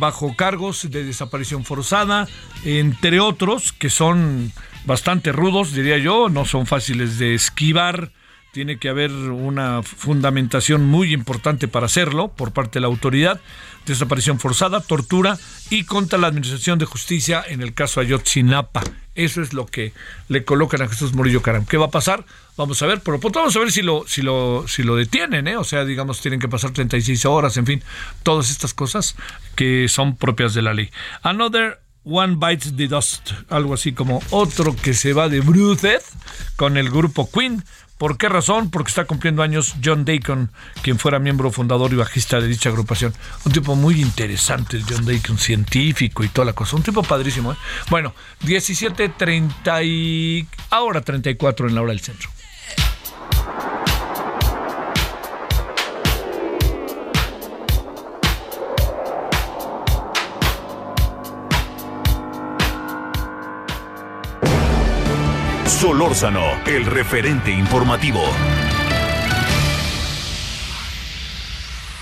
[0.00, 2.26] Bajo cargos de desaparición forzada,
[2.64, 4.50] entre otros que son
[4.84, 8.10] bastante rudos, diría yo, no son fáciles de esquivar
[8.52, 13.40] tiene que haber una fundamentación muy importante para hacerlo por parte de la autoridad.
[13.86, 15.38] Desaparición forzada, tortura
[15.70, 18.82] y contra la Administración de Justicia en el caso Ayotzinapa.
[19.14, 19.92] Eso es lo que
[20.28, 21.66] le colocan a Jesús Murillo Caram.
[21.66, 22.24] ¿Qué va a pasar?
[22.56, 25.48] Vamos a ver, pero pues vamos a ver si lo, si lo, si lo detienen,
[25.48, 25.56] ¿eh?
[25.56, 27.82] O sea, digamos, tienen que pasar 36 horas, en fin,
[28.22, 29.16] todas estas cosas
[29.54, 30.90] que son propias de la ley.
[31.22, 36.04] Another One Bites the Dust, algo así como otro que se va de Bruces
[36.56, 37.62] con el grupo Queen
[38.02, 38.68] ¿Por qué razón?
[38.68, 40.50] Porque está cumpliendo años John Deacon,
[40.82, 43.14] quien fuera miembro fundador y bajista de dicha agrupación.
[43.44, 46.74] Un tipo muy interesante, John Deacon, científico y toda la cosa.
[46.74, 47.52] Un tipo padrísimo.
[47.52, 47.56] ¿eh?
[47.90, 52.28] Bueno, 17.30 y ahora 34 en la hora del centro.
[65.82, 68.22] Solórzano, el referente informativo.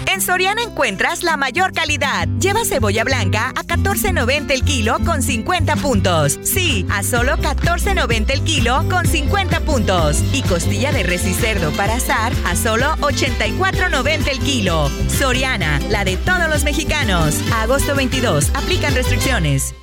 [0.04, 2.28] En Soriana encuentras la mayor calidad.
[2.38, 6.38] Lleva cebolla blanca a 14.90 el kilo con 50 puntos.
[6.42, 10.22] Sí, a solo 14.90 el kilo con 50 puntos.
[10.34, 14.90] Y costilla de res y cerdo para asar a solo 84.90 el kilo.
[15.08, 17.34] Soriana, la de todos los mexicanos.
[17.54, 19.74] agosto 22, aplican restricciones.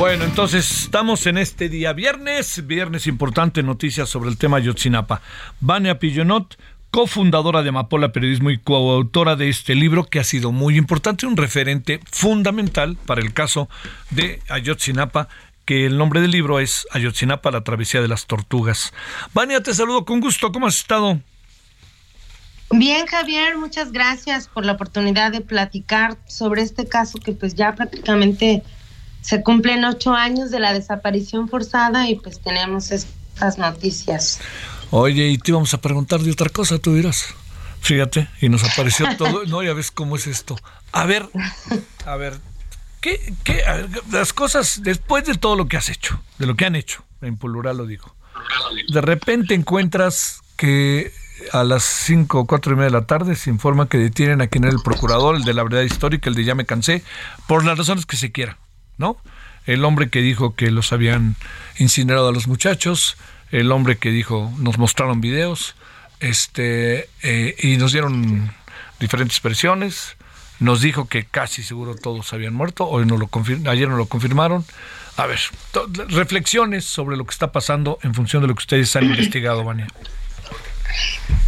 [0.00, 5.20] Bueno, entonces estamos en este día viernes, viernes importante, noticias sobre el tema Yotzinapa.
[5.60, 6.58] Vania Pillonot,
[6.90, 11.36] cofundadora de Amapola Periodismo y coautora de este libro que ha sido muy importante, un
[11.36, 13.68] referente fundamental para el caso
[14.08, 15.28] de Ayotzinapa,
[15.66, 18.94] que el nombre del libro es Ayotzinapa, la travesía de las tortugas.
[19.34, 21.20] Vania, te saludo con gusto, ¿cómo has estado?
[22.70, 27.74] Bien, Javier, muchas gracias por la oportunidad de platicar sobre este caso que pues ya
[27.74, 28.62] prácticamente
[29.20, 34.40] se cumplen ocho años de la desaparición forzada y pues tenemos estas noticias.
[34.90, 37.34] Oye, y te íbamos a preguntar de otra cosa, tú dirás.
[37.80, 39.44] Fíjate, y nos apareció todo.
[39.46, 40.56] No, ya ves cómo es esto.
[40.92, 41.28] A ver,
[42.04, 42.38] a ver,
[43.00, 43.62] ¿qué, qué,
[44.10, 47.36] las cosas, después de todo lo que has hecho, de lo que han hecho, en
[47.36, 48.14] plural lo digo,
[48.88, 51.12] de repente encuentras que
[51.52, 54.48] a las cinco o cuatro y media de la tarde se informa que detienen a
[54.48, 57.02] quien era el procurador, el de la verdad histórica, el de ya me cansé,
[57.46, 58.58] por las razones que se quiera.
[59.00, 59.16] ¿No?
[59.66, 61.34] El hombre que dijo que los habían
[61.78, 63.16] incinerado a los muchachos,
[63.50, 65.74] el hombre que dijo, nos mostraron videos,
[66.20, 68.52] este, eh, y nos dieron
[69.00, 70.16] diferentes versiones,
[70.60, 73.28] nos dijo que casi seguro todos habían muerto, hoy no lo
[73.68, 74.64] ayer no lo confirmaron.
[75.16, 75.40] A ver,
[76.08, 79.88] reflexiones sobre lo que está pasando en función de lo que ustedes han investigado, Vania.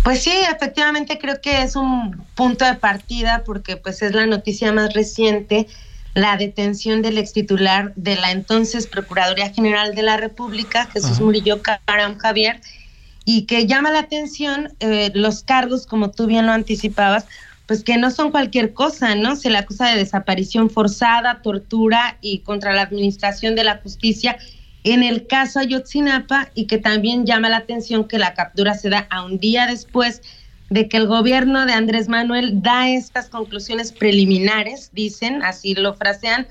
[0.03, 4.73] Pues sí, efectivamente creo que es un punto de partida porque pues es la noticia
[4.73, 5.69] más reciente
[6.15, 11.63] la detención del ex titular de la entonces Procuraduría General de la República, Jesús Murillo
[11.63, 12.61] Caram Javier,
[13.25, 17.27] y que llama la atención eh, los cargos, como tú bien lo anticipabas,
[17.67, 19.37] pues que no son cualquier cosa, ¿no?
[19.37, 24.37] Se le acusa de desaparición forzada, tortura y contra la administración de la justicia
[24.85, 29.07] en el caso Ayotzinapa y que también llama la atención que la captura se da
[29.11, 30.23] a un día después
[30.73, 36.47] de que el gobierno de Andrés Manuel da estas conclusiones preliminares, dicen, así lo frasean,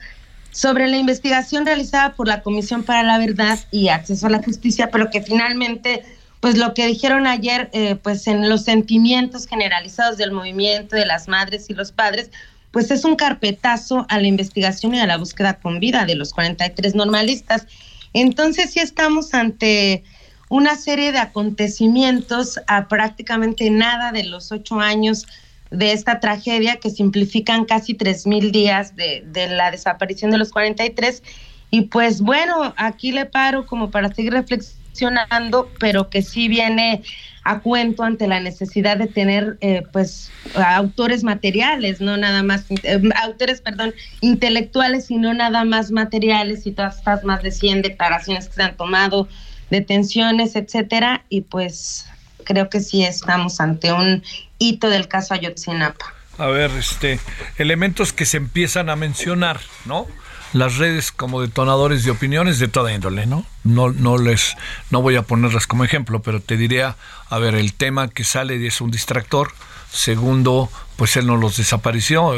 [0.51, 4.91] sobre la investigación realizada por la Comisión para la Verdad y Acceso a la Justicia,
[4.91, 6.03] pero que finalmente,
[6.39, 11.27] pues lo que dijeron ayer, eh, pues en los sentimientos generalizados del movimiento de las
[11.27, 12.29] madres y los padres,
[12.69, 16.31] pues es un carpetazo a la investigación y a la búsqueda con vida de los
[16.33, 17.65] 43 normalistas.
[18.13, 20.03] Entonces sí estamos ante
[20.51, 25.25] una serie de acontecimientos a prácticamente nada de los ocho años
[25.69, 30.51] de esta tragedia que simplifican casi tres mil días de, de, la desaparición de los
[30.51, 31.23] 43.
[31.69, 37.01] Y pues bueno, aquí le paro como para seguir reflexionando, pero que sí viene
[37.45, 43.01] a cuento ante la necesidad de tener eh, pues autores materiales, no nada más, eh,
[43.23, 48.49] autores, perdón, intelectuales y no nada más materiales y todas estas más de 100 declaraciones
[48.49, 49.29] que se han tomado,
[49.71, 52.05] detenciones, etcétera, y pues
[52.43, 54.23] creo que sí estamos ante un
[54.59, 56.13] hito del caso Ayotzinapa.
[56.37, 57.19] a ver, este,
[57.57, 60.07] elementos que se empiezan a mencionar, ¿no?
[60.53, 63.45] Las redes como detonadores de opiniones de toda índole, ¿no?
[63.63, 64.55] No, no les,
[64.89, 66.97] no voy a ponerlas como ejemplo, pero te diría,
[67.29, 69.53] a ver, el tema que sale es un distractor.
[69.93, 72.33] Segundo, pues él no los desapareció.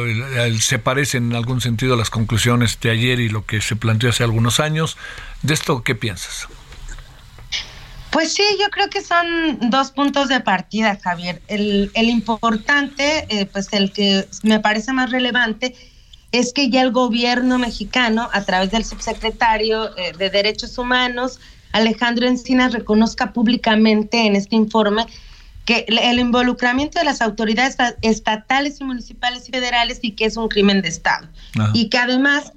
[0.60, 4.10] Se parece en algún sentido a las conclusiones de ayer y lo que se planteó
[4.10, 4.98] hace algunos años.
[5.42, 6.48] ¿De esto qué piensas?
[8.14, 11.42] Pues sí, yo creo que son dos puntos de partida, Javier.
[11.48, 15.76] El, importante, eh, pues el que me parece más relevante,
[16.32, 21.40] es que ya el gobierno mexicano, a través del subsecretario eh, de Derechos Humanos,
[21.72, 25.08] Alejandro Encinas, reconozca públicamente en este informe
[25.66, 30.50] que el involucramiento de las autoridades estatales y municipales y federales y que es un
[30.50, 31.30] crimen de Estado.
[31.74, 32.52] Y que además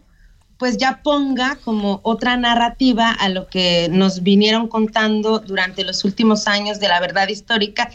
[0.58, 6.46] pues ya ponga como otra narrativa a lo que nos vinieron contando durante los últimos
[6.48, 7.90] años de la verdad histórica.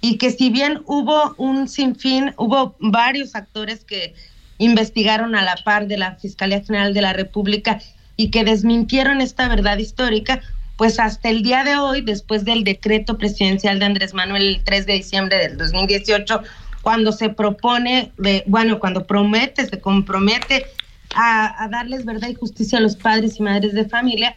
[0.00, 4.14] Y que si bien hubo un sinfín, hubo varios actores que
[4.58, 7.80] investigaron a la par de la Fiscalía General de la República
[8.16, 10.40] y que desmintieron esta verdad histórica,
[10.78, 14.86] pues hasta el día de hoy, después del decreto presidencial de Andrés Manuel el 3
[14.86, 16.42] de diciembre del 2018,
[16.80, 18.12] cuando se propone,
[18.46, 20.66] bueno, cuando promete, se compromete
[21.14, 24.36] a, darles verdad y justicia a los padres y madres de familia,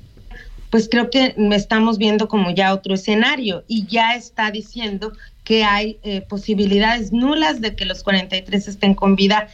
[0.70, 5.14] pues creo que estamos viendo como ya otro escenario y ya está diciendo
[5.44, 9.48] que hay eh, posibilidades nulas de que los 43 estén con vida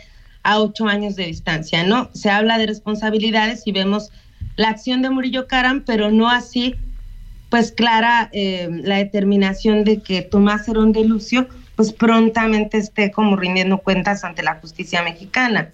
[0.43, 2.09] a ocho años de distancia, ¿no?
[2.13, 4.11] Se habla de responsabilidades y vemos
[4.57, 6.75] la acción de Murillo Caram, pero no así,
[7.49, 13.35] pues clara eh, la determinación de que Tomás Herón de Lucio, pues prontamente esté como
[13.35, 15.71] rindiendo cuentas ante la justicia mexicana.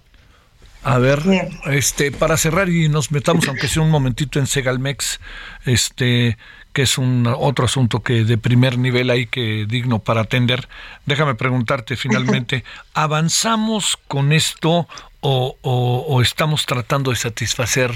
[0.84, 1.22] A ver,
[1.66, 5.20] este, para cerrar y nos metamos, aunque sea un momentito en Segalmex,
[5.64, 6.36] este,
[6.72, 10.68] que es un otro asunto que de primer nivel hay que digno para atender.
[11.06, 12.64] Déjame preguntarte finalmente,
[12.94, 14.88] ¿avanzamos con esto
[15.20, 17.92] o, o, estamos tratando de satisfacer,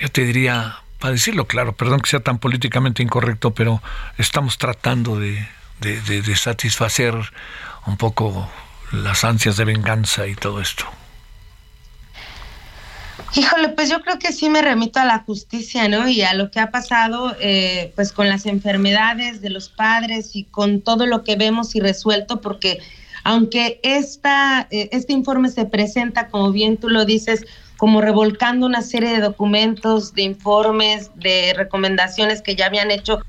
[0.00, 3.82] yo te diría, para decirlo claro, perdón que sea tan políticamente incorrecto, pero
[4.16, 5.46] estamos tratando de,
[5.80, 7.14] de, de satisfacer
[7.84, 8.50] un poco
[8.92, 10.86] las ansias de venganza y todo esto?
[13.34, 16.08] Híjole, pues yo creo que sí me remito a la justicia, ¿no?
[16.08, 20.44] Y a lo que ha pasado, eh, pues con las enfermedades de los padres y
[20.44, 22.80] con todo lo que vemos y resuelto, porque
[23.24, 27.44] aunque esta, eh, este informe se presenta, como bien tú lo dices,
[27.76, 33.20] como revolcando una serie de documentos, de informes, de recomendaciones que ya habían hecho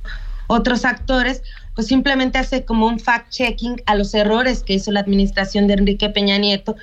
[0.48, 1.44] otros actores,
[1.76, 6.10] pues simplemente hace como un fact-checking a los errores que hizo la administración de Enrique
[6.10, 6.76] Peña Nieto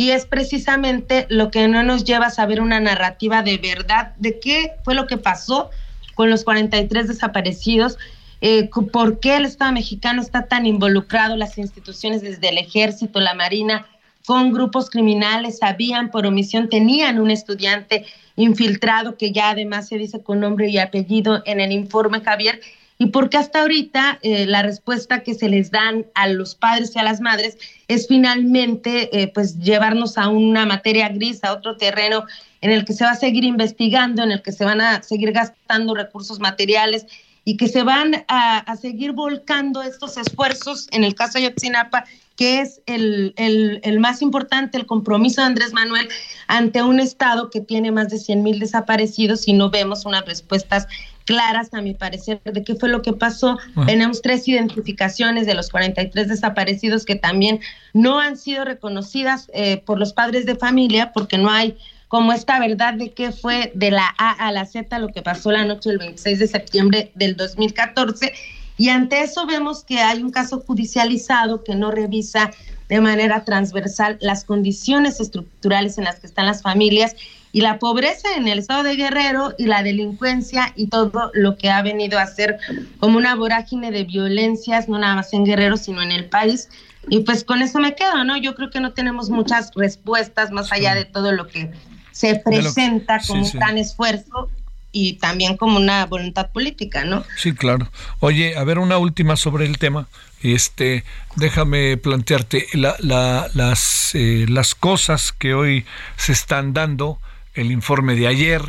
[0.00, 4.40] y es precisamente lo que no nos lleva a saber una narrativa de verdad de
[4.40, 5.68] qué fue lo que pasó
[6.14, 7.98] con los 43 desaparecidos,
[8.40, 13.34] eh, por qué el Estado mexicano está tan involucrado, las instituciones desde el ejército, la
[13.34, 13.88] marina,
[14.24, 20.22] con grupos criminales, sabían por omisión, tenían un estudiante infiltrado que ya además se dice
[20.22, 22.62] con nombre y apellido en el informe Javier,
[23.00, 26.98] y porque hasta ahorita eh, la respuesta que se les dan a los padres y
[26.98, 27.56] a las madres
[27.88, 32.26] es finalmente eh, pues llevarnos a una materia gris, a otro terreno
[32.60, 35.32] en el que se va a seguir investigando, en el que se van a seguir
[35.32, 37.06] gastando recursos materiales
[37.42, 42.04] y que se van a, seguir volcando estos esfuerzos, en el caso de Yotzinapa,
[42.36, 46.06] que es el, el, el, más importante, el compromiso de Andrés Manuel
[46.48, 50.86] ante un Estado que tiene más de 100 mil desaparecidos y no vemos unas respuestas
[51.24, 53.58] claras, a mi parecer, de qué fue lo que pasó.
[53.86, 57.60] Tenemos tres identificaciones de los 43 desaparecidos que también
[57.92, 61.76] no han sido reconocidas eh, por los padres de familia porque no hay
[62.08, 65.52] como esta verdad de qué fue de la A a la Z lo que pasó
[65.52, 68.32] la noche del 26 de septiembre del 2014.
[68.76, 72.50] Y ante eso vemos que hay un caso judicializado que no revisa
[72.88, 77.14] de manera transversal las condiciones estructurales en las que están las familias
[77.52, 81.70] y la pobreza en el estado de Guerrero y la delincuencia y todo lo que
[81.70, 82.58] ha venido a ser
[82.98, 86.68] como una vorágine de violencias, no nada más en Guerrero, sino en el país.
[87.08, 88.36] Y pues con eso me quedo, ¿no?
[88.36, 91.70] Yo creo que no tenemos muchas respuestas más allá de todo lo que
[92.12, 94.48] se presenta como un gran esfuerzo
[94.92, 97.24] y también como una voluntad política, ¿no?
[97.36, 97.88] Sí, claro.
[98.18, 100.08] Oye, a ver, una última sobre el tema.
[100.42, 101.04] Este,
[101.36, 105.84] déjame plantearte la, la, las, eh, las cosas que hoy
[106.16, 107.18] se están dando
[107.54, 108.62] el informe de ayer,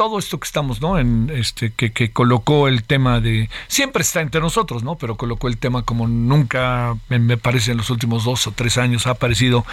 [0.00, 0.98] todo esto que estamos, ¿no?
[0.98, 4.96] En este que, colocó el tema de siempre está entre nosotros, ¿no?
[4.96, 9.06] Pero colocó el tema como nunca me, parece en los últimos dos o tres años
[9.06, 9.66] ha aparecido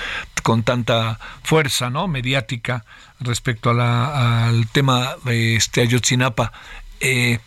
[0.43, 2.09] con tanta fuerza, ¿no?
[2.09, 2.83] Mediática
[3.21, 6.51] respecto a la, al tema de este Ayotzinapa.
[6.99, 7.39] Eh,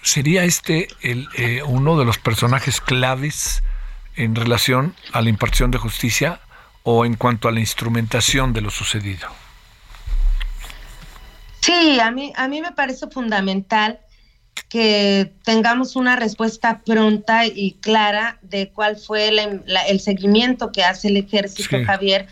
[0.00, 3.62] sería este eh, uno de los personajes claves
[4.16, 6.40] en relación a la impartición de justicia
[6.84, 9.28] o en cuanto a la instrumentación de lo sucedido.
[11.68, 14.00] Sí, a mí, a mí me parece fundamental
[14.70, 21.18] que tengamos una respuesta pronta y clara de cuál fue el seguimiento que hace el
[21.18, 22.26] ejército, Javier,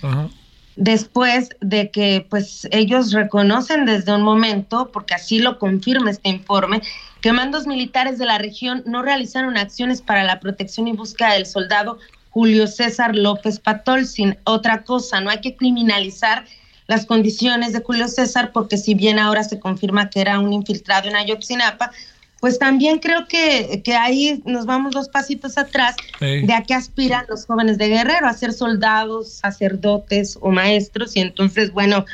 [0.77, 6.81] después de que pues ellos reconocen desde un momento, porque así lo confirma este informe,
[7.21, 11.45] que mandos militares de la región no realizaron acciones para la protección y búsqueda del
[11.45, 11.99] soldado
[12.31, 16.47] Julio César López Patol, sin otra cosa, no hay que criminalizar
[16.87, 21.09] las condiciones de Julio César, porque si bien ahora se confirma que era un infiltrado
[21.09, 21.91] en Ayotzinapa,
[22.41, 27.25] pues también creo que, que ahí nos vamos dos pasitos atrás de a qué aspiran
[27.29, 31.17] los jóvenes de Guerrero, a ser soldados, sacerdotes o maestros.
[31.17, 32.05] Y entonces, bueno,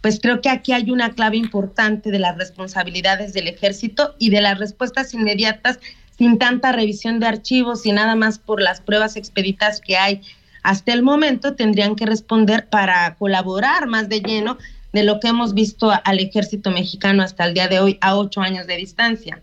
[0.00, 4.42] pues creo que aquí hay una clave importante de las responsabilidades del ejército y de
[4.42, 5.78] las respuestas inmediatas
[6.16, 10.20] sin tanta revisión de archivos y nada más por las pruebas expeditas que hay
[10.62, 14.58] hasta el momento tendrían que responder para colaborar más de lleno
[14.92, 18.40] de lo que hemos visto al ejército mexicano hasta el día de hoy a ocho
[18.40, 19.42] años de distancia.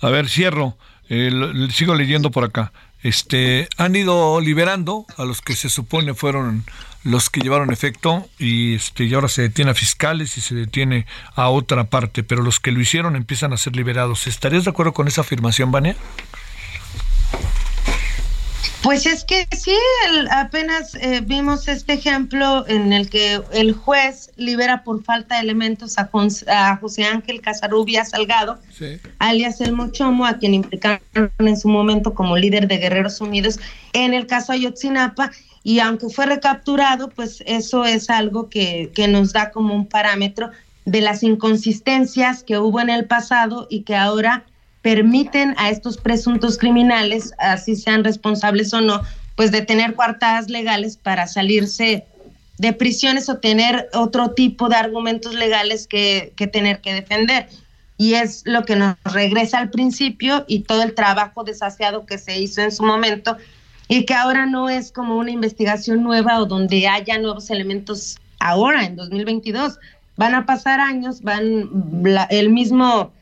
[0.00, 0.76] A ver, cierro.
[1.10, 1.30] Eh,
[1.70, 2.72] sigo leyendo por acá.
[3.02, 6.64] Este, han ido liberando a los que se supone fueron
[7.04, 11.06] los que llevaron efecto y este y ahora se detiene a fiscales y se detiene
[11.36, 14.26] a otra parte, pero los que lo hicieron empiezan a ser liberados.
[14.26, 15.96] ¿Estarías de acuerdo con esa afirmación, Vania?
[18.82, 19.76] Pues es que sí,
[20.30, 25.96] apenas eh, vimos este ejemplo en el que el juez libera por falta de elementos
[25.98, 26.08] a,
[26.80, 28.58] José Ángel Casarubia Salgado,
[29.18, 31.00] alias El Mochomo, a quien implicaron
[31.38, 33.58] en su momento como líder de Guerreros Unidos
[33.92, 35.32] en el caso Ayotzinapa,
[35.64, 40.50] y aunque fue recapturado, pues eso es algo que, que nos da como un parámetro
[40.84, 44.44] de las inconsistencias que hubo en el pasado y que ahora
[44.88, 49.02] permiten a estos presuntos criminales, así sean responsables o no,
[49.36, 52.06] pues de tener coartadas legales para salirse
[52.56, 57.50] de prisiones o tener otro tipo de argumentos legales que, que tener que defender.
[57.98, 62.40] Y es lo que nos regresa al principio y todo el trabajo desasiado que se
[62.40, 63.36] hizo en su momento
[63.88, 68.86] y que ahora no es como una investigación nueva o donde haya nuevos elementos ahora,
[68.86, 69.78] en 2022.
[70.16, 71.68] Van a pasar años, van
[72.30, 73.12] el mismo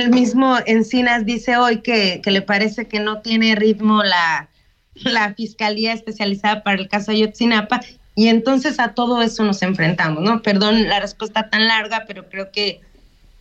[0.00, 4.48] el mismo Encinas dice hoy que, le parece que no tiene ritmo la,
[4.94, 7.80] la Fiscalía Especializada para el caso Ayotzinapa
[8.14, 10.40] y entonces a todo eso nos enfrentamos, ¿no?
[10.40, 12.80] Perdón la respuesta tan larga, pero creo que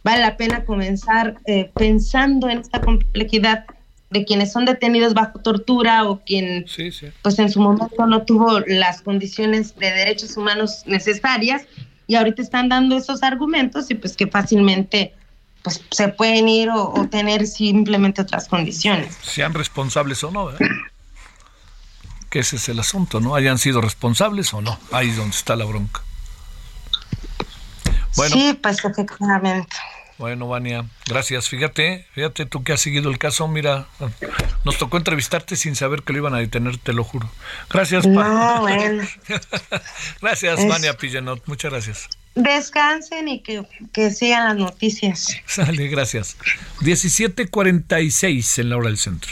[0.04, 3.66] vale la pena comenzar eh, pensando en esta complejidad
[4.10, 6.66] de quienes son detenidos bajo tortura o quien
[7.22, 11.64] pues en su momento no tuvo las condiciones de derechos humanos necesarias
[12.08, 15.14] y ahorita están dando esos argumentos y pues que fácilmente
[15.64, 19.16] pues se pueden ir o, tener simplemente otras condiciones.
[19.22, 20.68] Sean responsables o no, ¿verdad?
[22.30, 23.36] que ese es el asunto, ¿no?
[23.36, 24.80] Hayan sido responsables o no.
[24.92, 26.02] Ahí es donde está la bronca.
[28.16, 29.76] Bueno, sí, pues efectivamente.
[30.18, 31.50] Bueno, Vania, gracias.
[31.50, 33.48] Fíjate, fíjate tú que has seguido el caso.
[33.48, 33.88] Mira,
[34.64, 37.30] nos tocó entrevistarte sin saber que lo iban a detener, te lo juro.
[37.70, 39.04] Gracias, no, bueno.
[40.22, 41.42] gracias, Vania Pillenot.
[41.48, 42.21] Muchas gracias.
[42.36, 45.36] Descansen y que, que sigan las noticias.
[45.46, 46.38] Sale, gracias.
[46.80, 49.32] 17:46 en la hora del centro.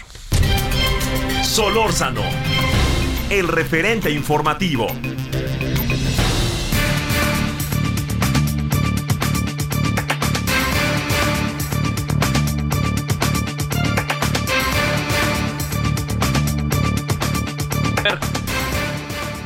[1.43, 2.23] Solórzano,
[3.29, 4.87] el referente informativo.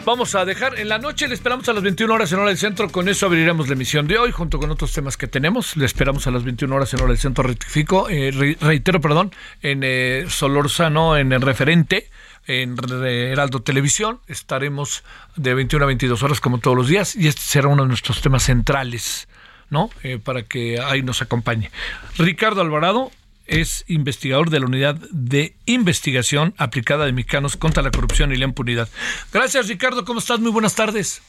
[0.06, 2.58] Vamos a dejar en la noche, le esperamos a las 21 horas en hora del
[2.58, 2.90] centro.
[2.90, 5.78] Con eso abriremos la emisión de hoy, junto con otros temas que tenemos.
[5.78, 7.44] Le esperamos a las 21 horas en hora del centro.
[7.46, 9.32] Rectifico, eh, reitero, perdón,
[9.62, 12.10] en eh, en el referente,
[12.48, 12.76] en
[13.06, 14.20] Heraldo Televisión.
[14.28, 15.06] Estaremos
[15.38, 18.22] de 21 a 22 horas, como todos los días, y este será uno de nuestros
[18.22, 19.30] temas centrales,
[19.70, 19.90] ¿no?
[20.04, 21.72] Eh, para que ahí nos acompañe.
[22.18, 23.10] Ricardo Alvarado,
[23.46, 28.46] es investigador de la Unidad de Investigación Aplicada de Mexicanos contra la Corrupción y la
[28.46, 28.90] Impunidad.
[29.32, 30.06] Gracias, Ricardo.
[30.06, 30.40] ¿Cómo estás?
[30.40, 31.22] Muy buenas tardes.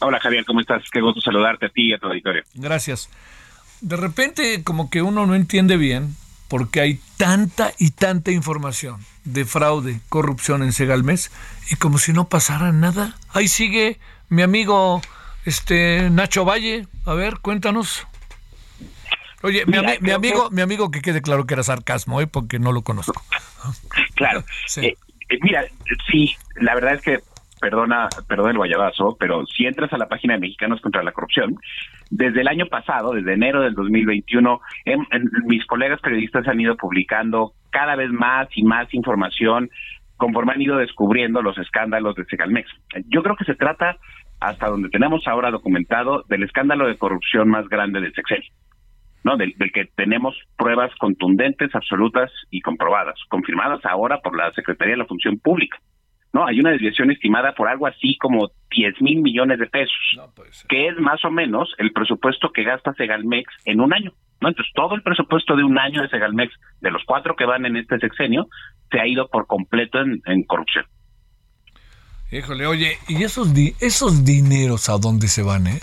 [0.00, 0.44] Hola, Javier.
[0.44, 0.82] ¿Cómo estás?
[0.90, 2.42] Qué gusto saludarte a ti y a tu auditorio.
[2.54, 3.10] Gracias.
[3.80, 6.14] De repente, como que uno no entiende bien
[6.48, 11.30] por qué hay tanta y tanta información de fraude, corrupción en Segalmes
[11.70, 13.16] y como si no pasara nada.
[13.32, 13.98] Ahí sigue
[14.28, 15.00] mi amigo
[15.44, 16.86] este Nacho Valle.
[17.04, 18.06] A ver, cuéntanos.
[19.42, 22.26] Oye, mi, amigo, mi amigo que quede claro que era sarcasmo, ¿eh?
[22.26, 23.20] porque no lo conozco.
[24.14, 24.42] Claro.
[24.76, 24.94] Eh,
[25.30, 25.64] eh, mira,
[26.10, 27.18] sí, la verdad es que
[27.60, 31.56] perdona, perdona el guayabazo, pero si entras a la página de Mexicanos contra la Corrupción,
[32.10, 34.60] desde el año pasado, desde enero del 2021,
[35.44, 39.70] mis colegas periodistas han ido publicando cada vez más y más información
[40.16, 42.68] conforme han ido descubriendo los escándalos de Segalmex.
[43.08, 43.96] Yo creo que se trata,
[44.38, 48.50] hasta donde tenemos ahora documentado, del escándalo de corrupción más grande del sexenio.
[49.24, 49.36] ¿No?
[49.36, 54.98] Del, del, que tenemos pruebas contundentes, absolutas y comprobadas, confirmadas ahora por la Secretaría de
[54.98, 55.78] la Función Pública.
[56.32, 59.96] No, hay una desviación estimada por algo así como 10 mil millones de pesos,
[60.68, 64.12] que es más o menos el presupuesto que gasta Segalmex en un año.
[64.40, 64.48] ¿no?
[64.48, 67.76] Entonces, todo el presupuesto de un año de Segalmex, de los cuatro que van en
[67.76, 68.46] este sexenio,
[68.90, 70.84] se ha ido por completo en, en corrupción.
[72.32, 75.80] Híjole, oye, ¿y esos, di esos dineros a dónde se van, eh?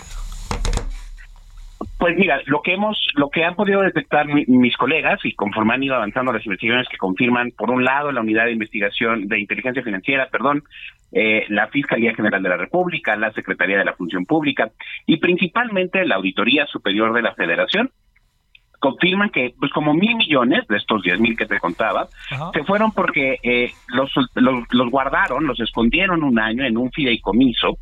[1.98, 5.74] Pues mira, lo que hemos, lo que han podido detectar mi, mis colegas y conforme
[5.74, 9.38] han ido avanzando las investigaciones que confirman, por un lado, la unidad de investigación de
[9.38, 10.64] inteligencia financiera, perdón,
[11.12, 14.70] eh, la Fiscalía General de la República, la Secretaría de la Función Pública
[15.06, 17.90] y principalmente la Auditoría Superior de la Federación,
[18.80, 22.50] confirman que pues como mil millones de estos diez mil que te contaba Ajá.
[22.52, 27.78] se fueron porque eh, los, los, los guardaron, los escondieron un año en un fideicomiso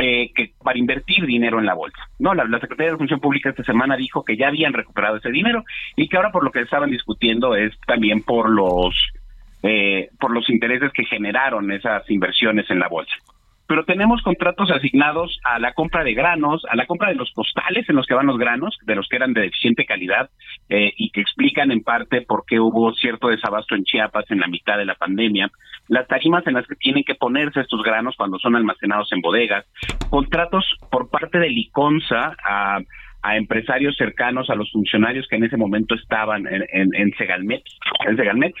[0.00, 1.98] eh, que para invertir dinero en la bolsa.
[2.20, 5.64] No, la, Secretaría de Función Pública esta semana dijo que ya habían recuperado ese dinero
[5.96, 8.94] y que ahora por lo que estaban discutiendo es también por los
[9.64, 13.14] eh, por los intereses que generaron esas inversiones en la bolsa.
[13.68, 17.86] Pero tenemos contratos asignados a la compra de granos, a la compra de los costales
[17.88, 20.30] en los que van los granos, de los que eran de deficiente calidad
[20.70, 24.48] eh, y que explican en parte por qué hubo cierto desabasto en Chiapas en la
[24.48, 25.50] mitad de la pandemia,
[25.88, 29.66] las tarimas en las que tienen que ponerse estos granos cuando son almacenados en bodegas,
[30.08, 32.80] contratos por parte de Liconza a,
[33.36, 37.62] empresarios cercanos a los funcionarios que en ese momento estaban en, en, en Segalmex,
[38.06, 38.54] en Segalmex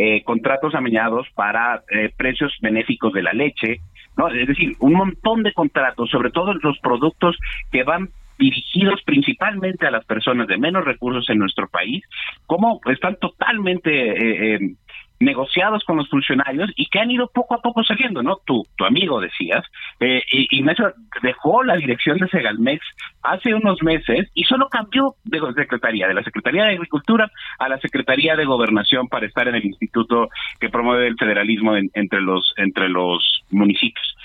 [0.00, 3.80] eh, contratos amañados para eh, precios benéficos de la leche,
[4.18, 4.28] ¿no?
[4.28, 7.36] Es decir, un montón de contratos, sobre todo los productos
[7.70, 12.04] que van dirigidos principalmente a las personas de menos recursos en nuestro país,
[12.46, 14.74] como están totalmente eh, eh,
[15.20, 18.36] negociados con los funcionarios y que han ido poco a poco saliendo, ¿no?
[18.44, 19.64] Tu, tu amigo decías,
[20.00, 20.92] eh, Ignacio
[21.22, 22.84] dejó la dirección de Segalmex
[23.22, 27.78] hace unos meses y solo cambió de secretaría, de la Secretaría de Agricultura a la
[27.78, 30.28] Secretaría de Gobernación para estar en el instituto
[30.60, 34.16] que promueve el federalismo en, entre los entre los municipios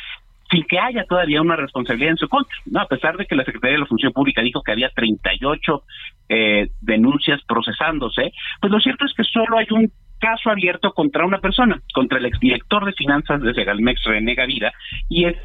[0.53, 2.81] sin que haya todavía una responsabilidad en su contra, ¿no?
[2.81, 5.83] A pesar de que la Secretaría de la Función Pública dijo que había 38
[6.29, 8.31] eh, denuncias procesándose,
[8.61, 9.91] pues lo cierto es que solo hay un
[10.23, 14.71] caso abierto contra una persona, contra el exdirector de finanzas de Segalmex, René Gavira,
[15.09, 15.35] y es...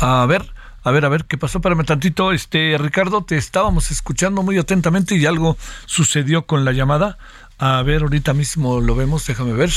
[0.00, 0.42] A ver,
[0.84, 1.58] a ver, a ver, ¿qué pasó?
[1.58, 5.56] Espérame tantito, este, Ricardo, te estábamos escuchando muy atentamente y algo
[5.86, 7.18] sucedió con la llamada.
[7.64, 9.70] A ver, ahorita mismo lo vemos, déjame ver.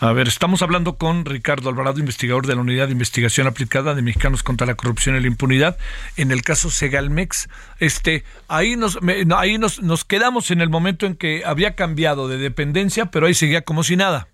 [0.00, 4.02] A ver, estamos hablando con Ricardo Alvarado, investigador de la Unidad de Investigación Aplicada de
[4.02, 5.78] Mexicanos contra la Corrupción y la Impunidad,
[6.16, 7.48] en el caso Segalmex.
[7.78, 12.26] Este, ahí nos, me, ahí nos, nos quedamos en el momento en que había cambiado
[12.26, 14.26] de dependencia, pero ahí seguía como si nada.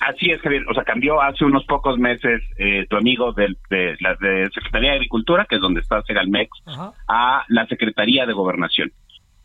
[0.00, 0.64] Así es, Javier.
[0.68, 4.90] O sea, cambió hace unos pocos meses eh, tu amigo de, de la de Secretaría
[4.90, 6.92] de Agricultura, que es donde está Segalmex, Ajá.
[7.06, 8.90] a la Secretaría de Gobernación.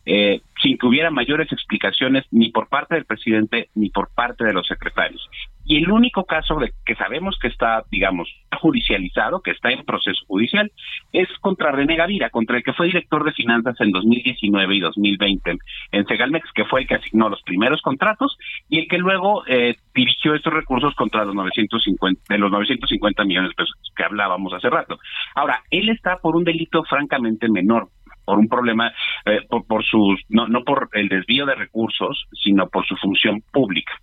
[0.06, 4.54] Eh, sin que hubiera mayores explicaciones ni por parte del presidente ni por parte de
[4.54, 5.28] los secretarios.
[5.66, 8.28] Y el único caso que sabemos que está, digamos,
[8.60, 10.72] judicializado, que está en proceso judicial,
[11.14, 15.58] es contra René Gavira, contra el que fue director de finanzas en 2019 y 2020
[15.92, 18.38] en Segalmex, que fue el que asignó los primeros contratos
[18.70, 23.50] y el que luego eh, dirigió estos recursos contra los 950, de los 950 millones
[23.52, 25.00] de pesos que hablábamos hace rato.
[25.36, 27.90] Ahora, él está por un delito francamente menor,
[28.26, 28.94] por un problema,
[29.26, 33.42] eh, por, por sus, no, no por el desvío de recursos, sino por su función
[33.52, 33.94] pública.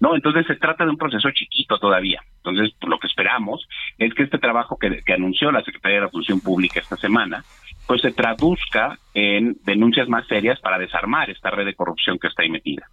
[0.00, 2.20] No, entonces se trata de un proceso chiquito todavía.
[2.44, 3.66] Entonces, lo que esperamos
[3.98, 7.44] es que este trabajo que, que anunció la Secretaría de la Función Pública esta semana,
[7.86, 12.42] pues se traduzca en denuncias más serias para desarmar esta red de corrupción que está
[12.42, 12.86] ahí metida.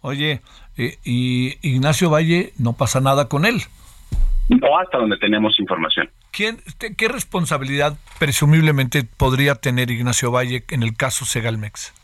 [0.00, 0.40] Oye,
[0.76, 3.62] eh, y Ignacio Valle, no pasa nada con él.
[4.48, 6.10] No hasta donde tenemos información.
[6.34, 6.56] ¿Quién,
[6.98, 11.94] ¿Qué responsabilidad presumiblemente podría tener Ignacio Valle en el caso Segalmex?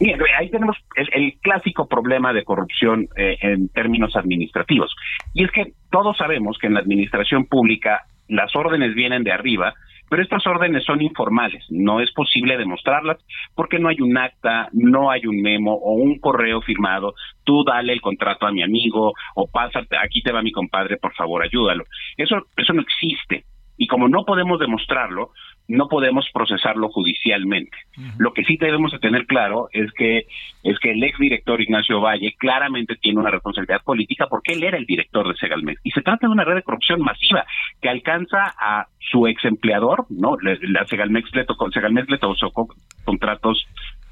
[0.00, 4.96] Bien, ahí tenemos el, el clásico problema de corrupción eh, en términos administrativos.
[5.34, 9.74] Y es que todos sabemos que en la administración pública las órdenes vienen de arriba,
[10.10, 13.16] pero estas órdenes son informales, no es posible demostrarlas
[13.54, 17.92] porque no hay un acta, no hay un memo o un correo firmado, tú dale
[17.92, 21.84] el contrato a mi amigo o pásate, aquí te va mi compadre, por favor, ayúdalo.
[22.16, 23.44] Eso eso no existe.
[23.78, 25.30] Y como no podemos demostrarlo,
[25.68, 27.76] no podemos procesarlo judicialmente.
[27.96, 28.14] Uh -huh.
[28.18, 30.26] Lo que sí debemos de tener claro es que
[30.62, 34.84] es que el exdirector Ignacio Valle claramente tiene una responsabilidad política porque él era el
[34.84, 37.46] director de Segalmex y se trata de una red de corrupción masiva
[37.80, 40.36] que alcanza a su ex empleador, ¿no?
[40.40, 42.68] La Segalmex le tocó Segalmex le tocó
[43.04, 43.66] contratos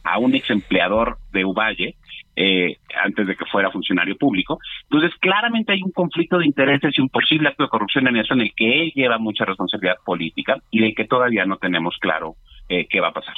[0.04, 1.96] a un ex empleador de Uvalle
[2.40, 4.60] eh, antes de que fuera funcionario público.
[4.84, 8.34] Entonces, claramente hay un conflicto de intereses y un posible acto de corrupción en eso
[8.34, 12.36] en el que él lleva mucha responsabilidad política y del que todavía no tenemos claro
[12.68, 13.34] eh, qué va a pasar.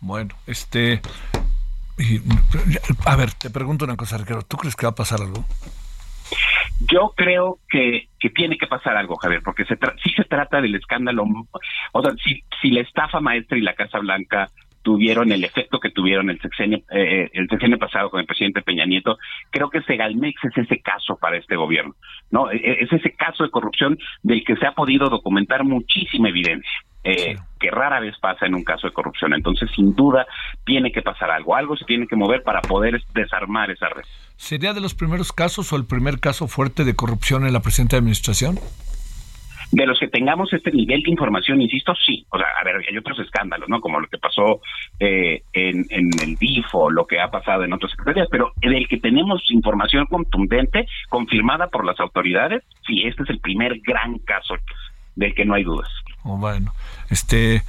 [0.00, 1.00] Bueno, este...
[3.04, 4.42] A ver, te pregunto una cosa, Ricardo.
[4.42, 5.44] ¿Tú crees que va a pasar algo?
[6.88, 10.76] Yo creo que, que tiene que pasar algo, Javier, porque se sí se trata del
[10.76, 11.24] escándalo.
[11.92, 14.48] O sea, si, si la estafa maestra y la Casa Blanca
[14.82, 18.86] tuvieron el efecto que tuvieron el sexenio, eh, el sexenio pasado con el presidente Peña
[18.86, 19.18] Nieto,
[19.50, 21.94] creo que Segalmex es ese caso para este gobierno,
[22.30, 22.50] ¿no?
[22.50, 26.70] E, e, es ese caso de corrupción del que se ha podido documentar muchísima evidencia.
[27.02, 29.32] Eh, que rara vez pasa en un caso de corrupción.
[29.32, 30.26] Entonces, sin duda,
[30.66, 31.56] tiene que pasar algo.
[31.56, 34.04] Algo se tiene que mover para poder desarmar esa red.
[34.36, 37.96] ¿Sería de los primeros casos o el primer caso fuerte de corrupción en la presente
[37.96, 38.58] administración?
[39.72, 42.26] De los que tengamos este nivel de información, insisto, sí.
[42.30, 43.80] O sea, a ver, hay otros escándalos, ¿no?
[43.80, 44.60] Como lo que pasó
[44.98, 48.88] eh, en, en el DIF o lo que ha pasado en otras secretarías, pero del
[48.88, 54.54] que tenemos información contundente, confirmada por las autoridades, sí, este es el primer gran caso
[55.14, 55.88] del que no hay dudas.
[56.24, 56.72] Oh, bueno,
[57.08, 57.62] este,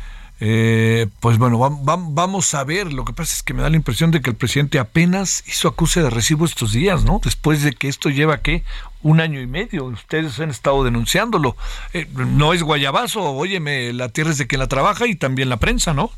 [0.44, 2.92] eh, pues bueno, vamos a ver.
[2.92, 5.68] Lo que pasa es que me da la impresión de que el presidente apenas hizo
[5.68, 7.22] acuse de recibo estos días, ¿no?
[7.24, 8.64] Después de que esto lleva, ¿qué?
[9.04, 9.86] Un año y medio.
[9.86, 11.56] Ustedes han estado denunciándolo.
[11.94, 15.58] Eh, no es guayabazo, óyeme, la tierra es de quien la trabaja y también la
[15.58, 16.10] prensa, ¿no?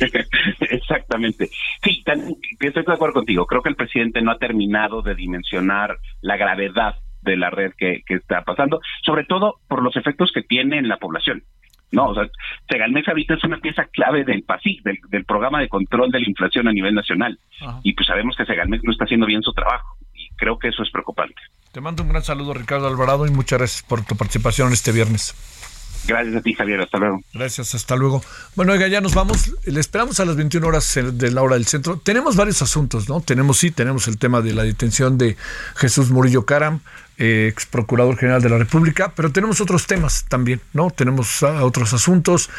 [0.60, 1.48] Exactamente.
[1.84, 2.02] Sí,
[2.58, 3.46] estoy de acuerdo contigo.
[3.46, 8.02] Creo que el presidente no ha terminado de dimensionar la gravedad de la red que
[8.08, 11.44] está pasando, sobre todo por los efectos que tiene en la población.
[11.92, 12.28] No, o sea,
[12.68, 16.68] Segalmex ahorita es una pieza clave del PASIC, del, programa de control de la inflación
[16.68, 17.38] a nivel nacional.
[17.82, 19.96] Y pues sabemos que Segalmex no está haciendo bien su trabajo.
[20.14, 21.40] Y creo que eso es preocupante.
[21.72, 25.34] Te mando un gran saludo, Ricardo Alvarado, y muchas gracias por tu participación este viernes.
[26.06, 26.80] Gracias a ti, Javier.
[26.80, 27.22] Hasta luego.
[27.34, 28.22] Gracias, hasta luego.
[28.56, 29.54] Bueno, oiga, ya nos vamos.
[29.64, 31.98] Le esperamos a las 21 horas de la hora del centro.
[31.98, 33.20] Tenemos varios asuntos, ¿no?
[33.20, 35.36] Tenemos, sí, tenemos el tema de la detención de
[35.76, 36.80] Jesús Murillo Caram,
[37.18, 40.90] ex procurador general de la República, pero tenemos otros temas también, ¿no?
[40.90, 42.50] Tenemos ah, otros asuntos.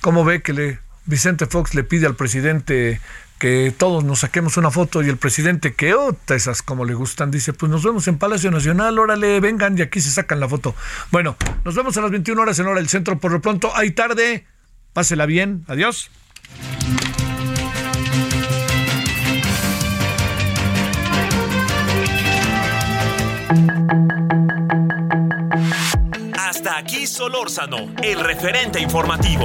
[0.00, 3.00] ¿Cómo ve que le, Vicente Fox le pide al presidente
[3.38, 7.30] que todos nos saquemos una foto y el presidente que otra esas como le gustan
[7.30, 10.74] dice pues nos vemos en Palacio Nacional órale vengan y aquí se sacan la foto
[11.10, 13.18] bueno nos vemos a las 21 horas en hora del centro.
[13.18, 14.46] Por lo pronto hay tarde.
[14.92, 15.64] Pásela bien.
[15.68, 16.10] Adiós.
[26.34, 29.44] Hasta aquí Solórzano, el referente informativo.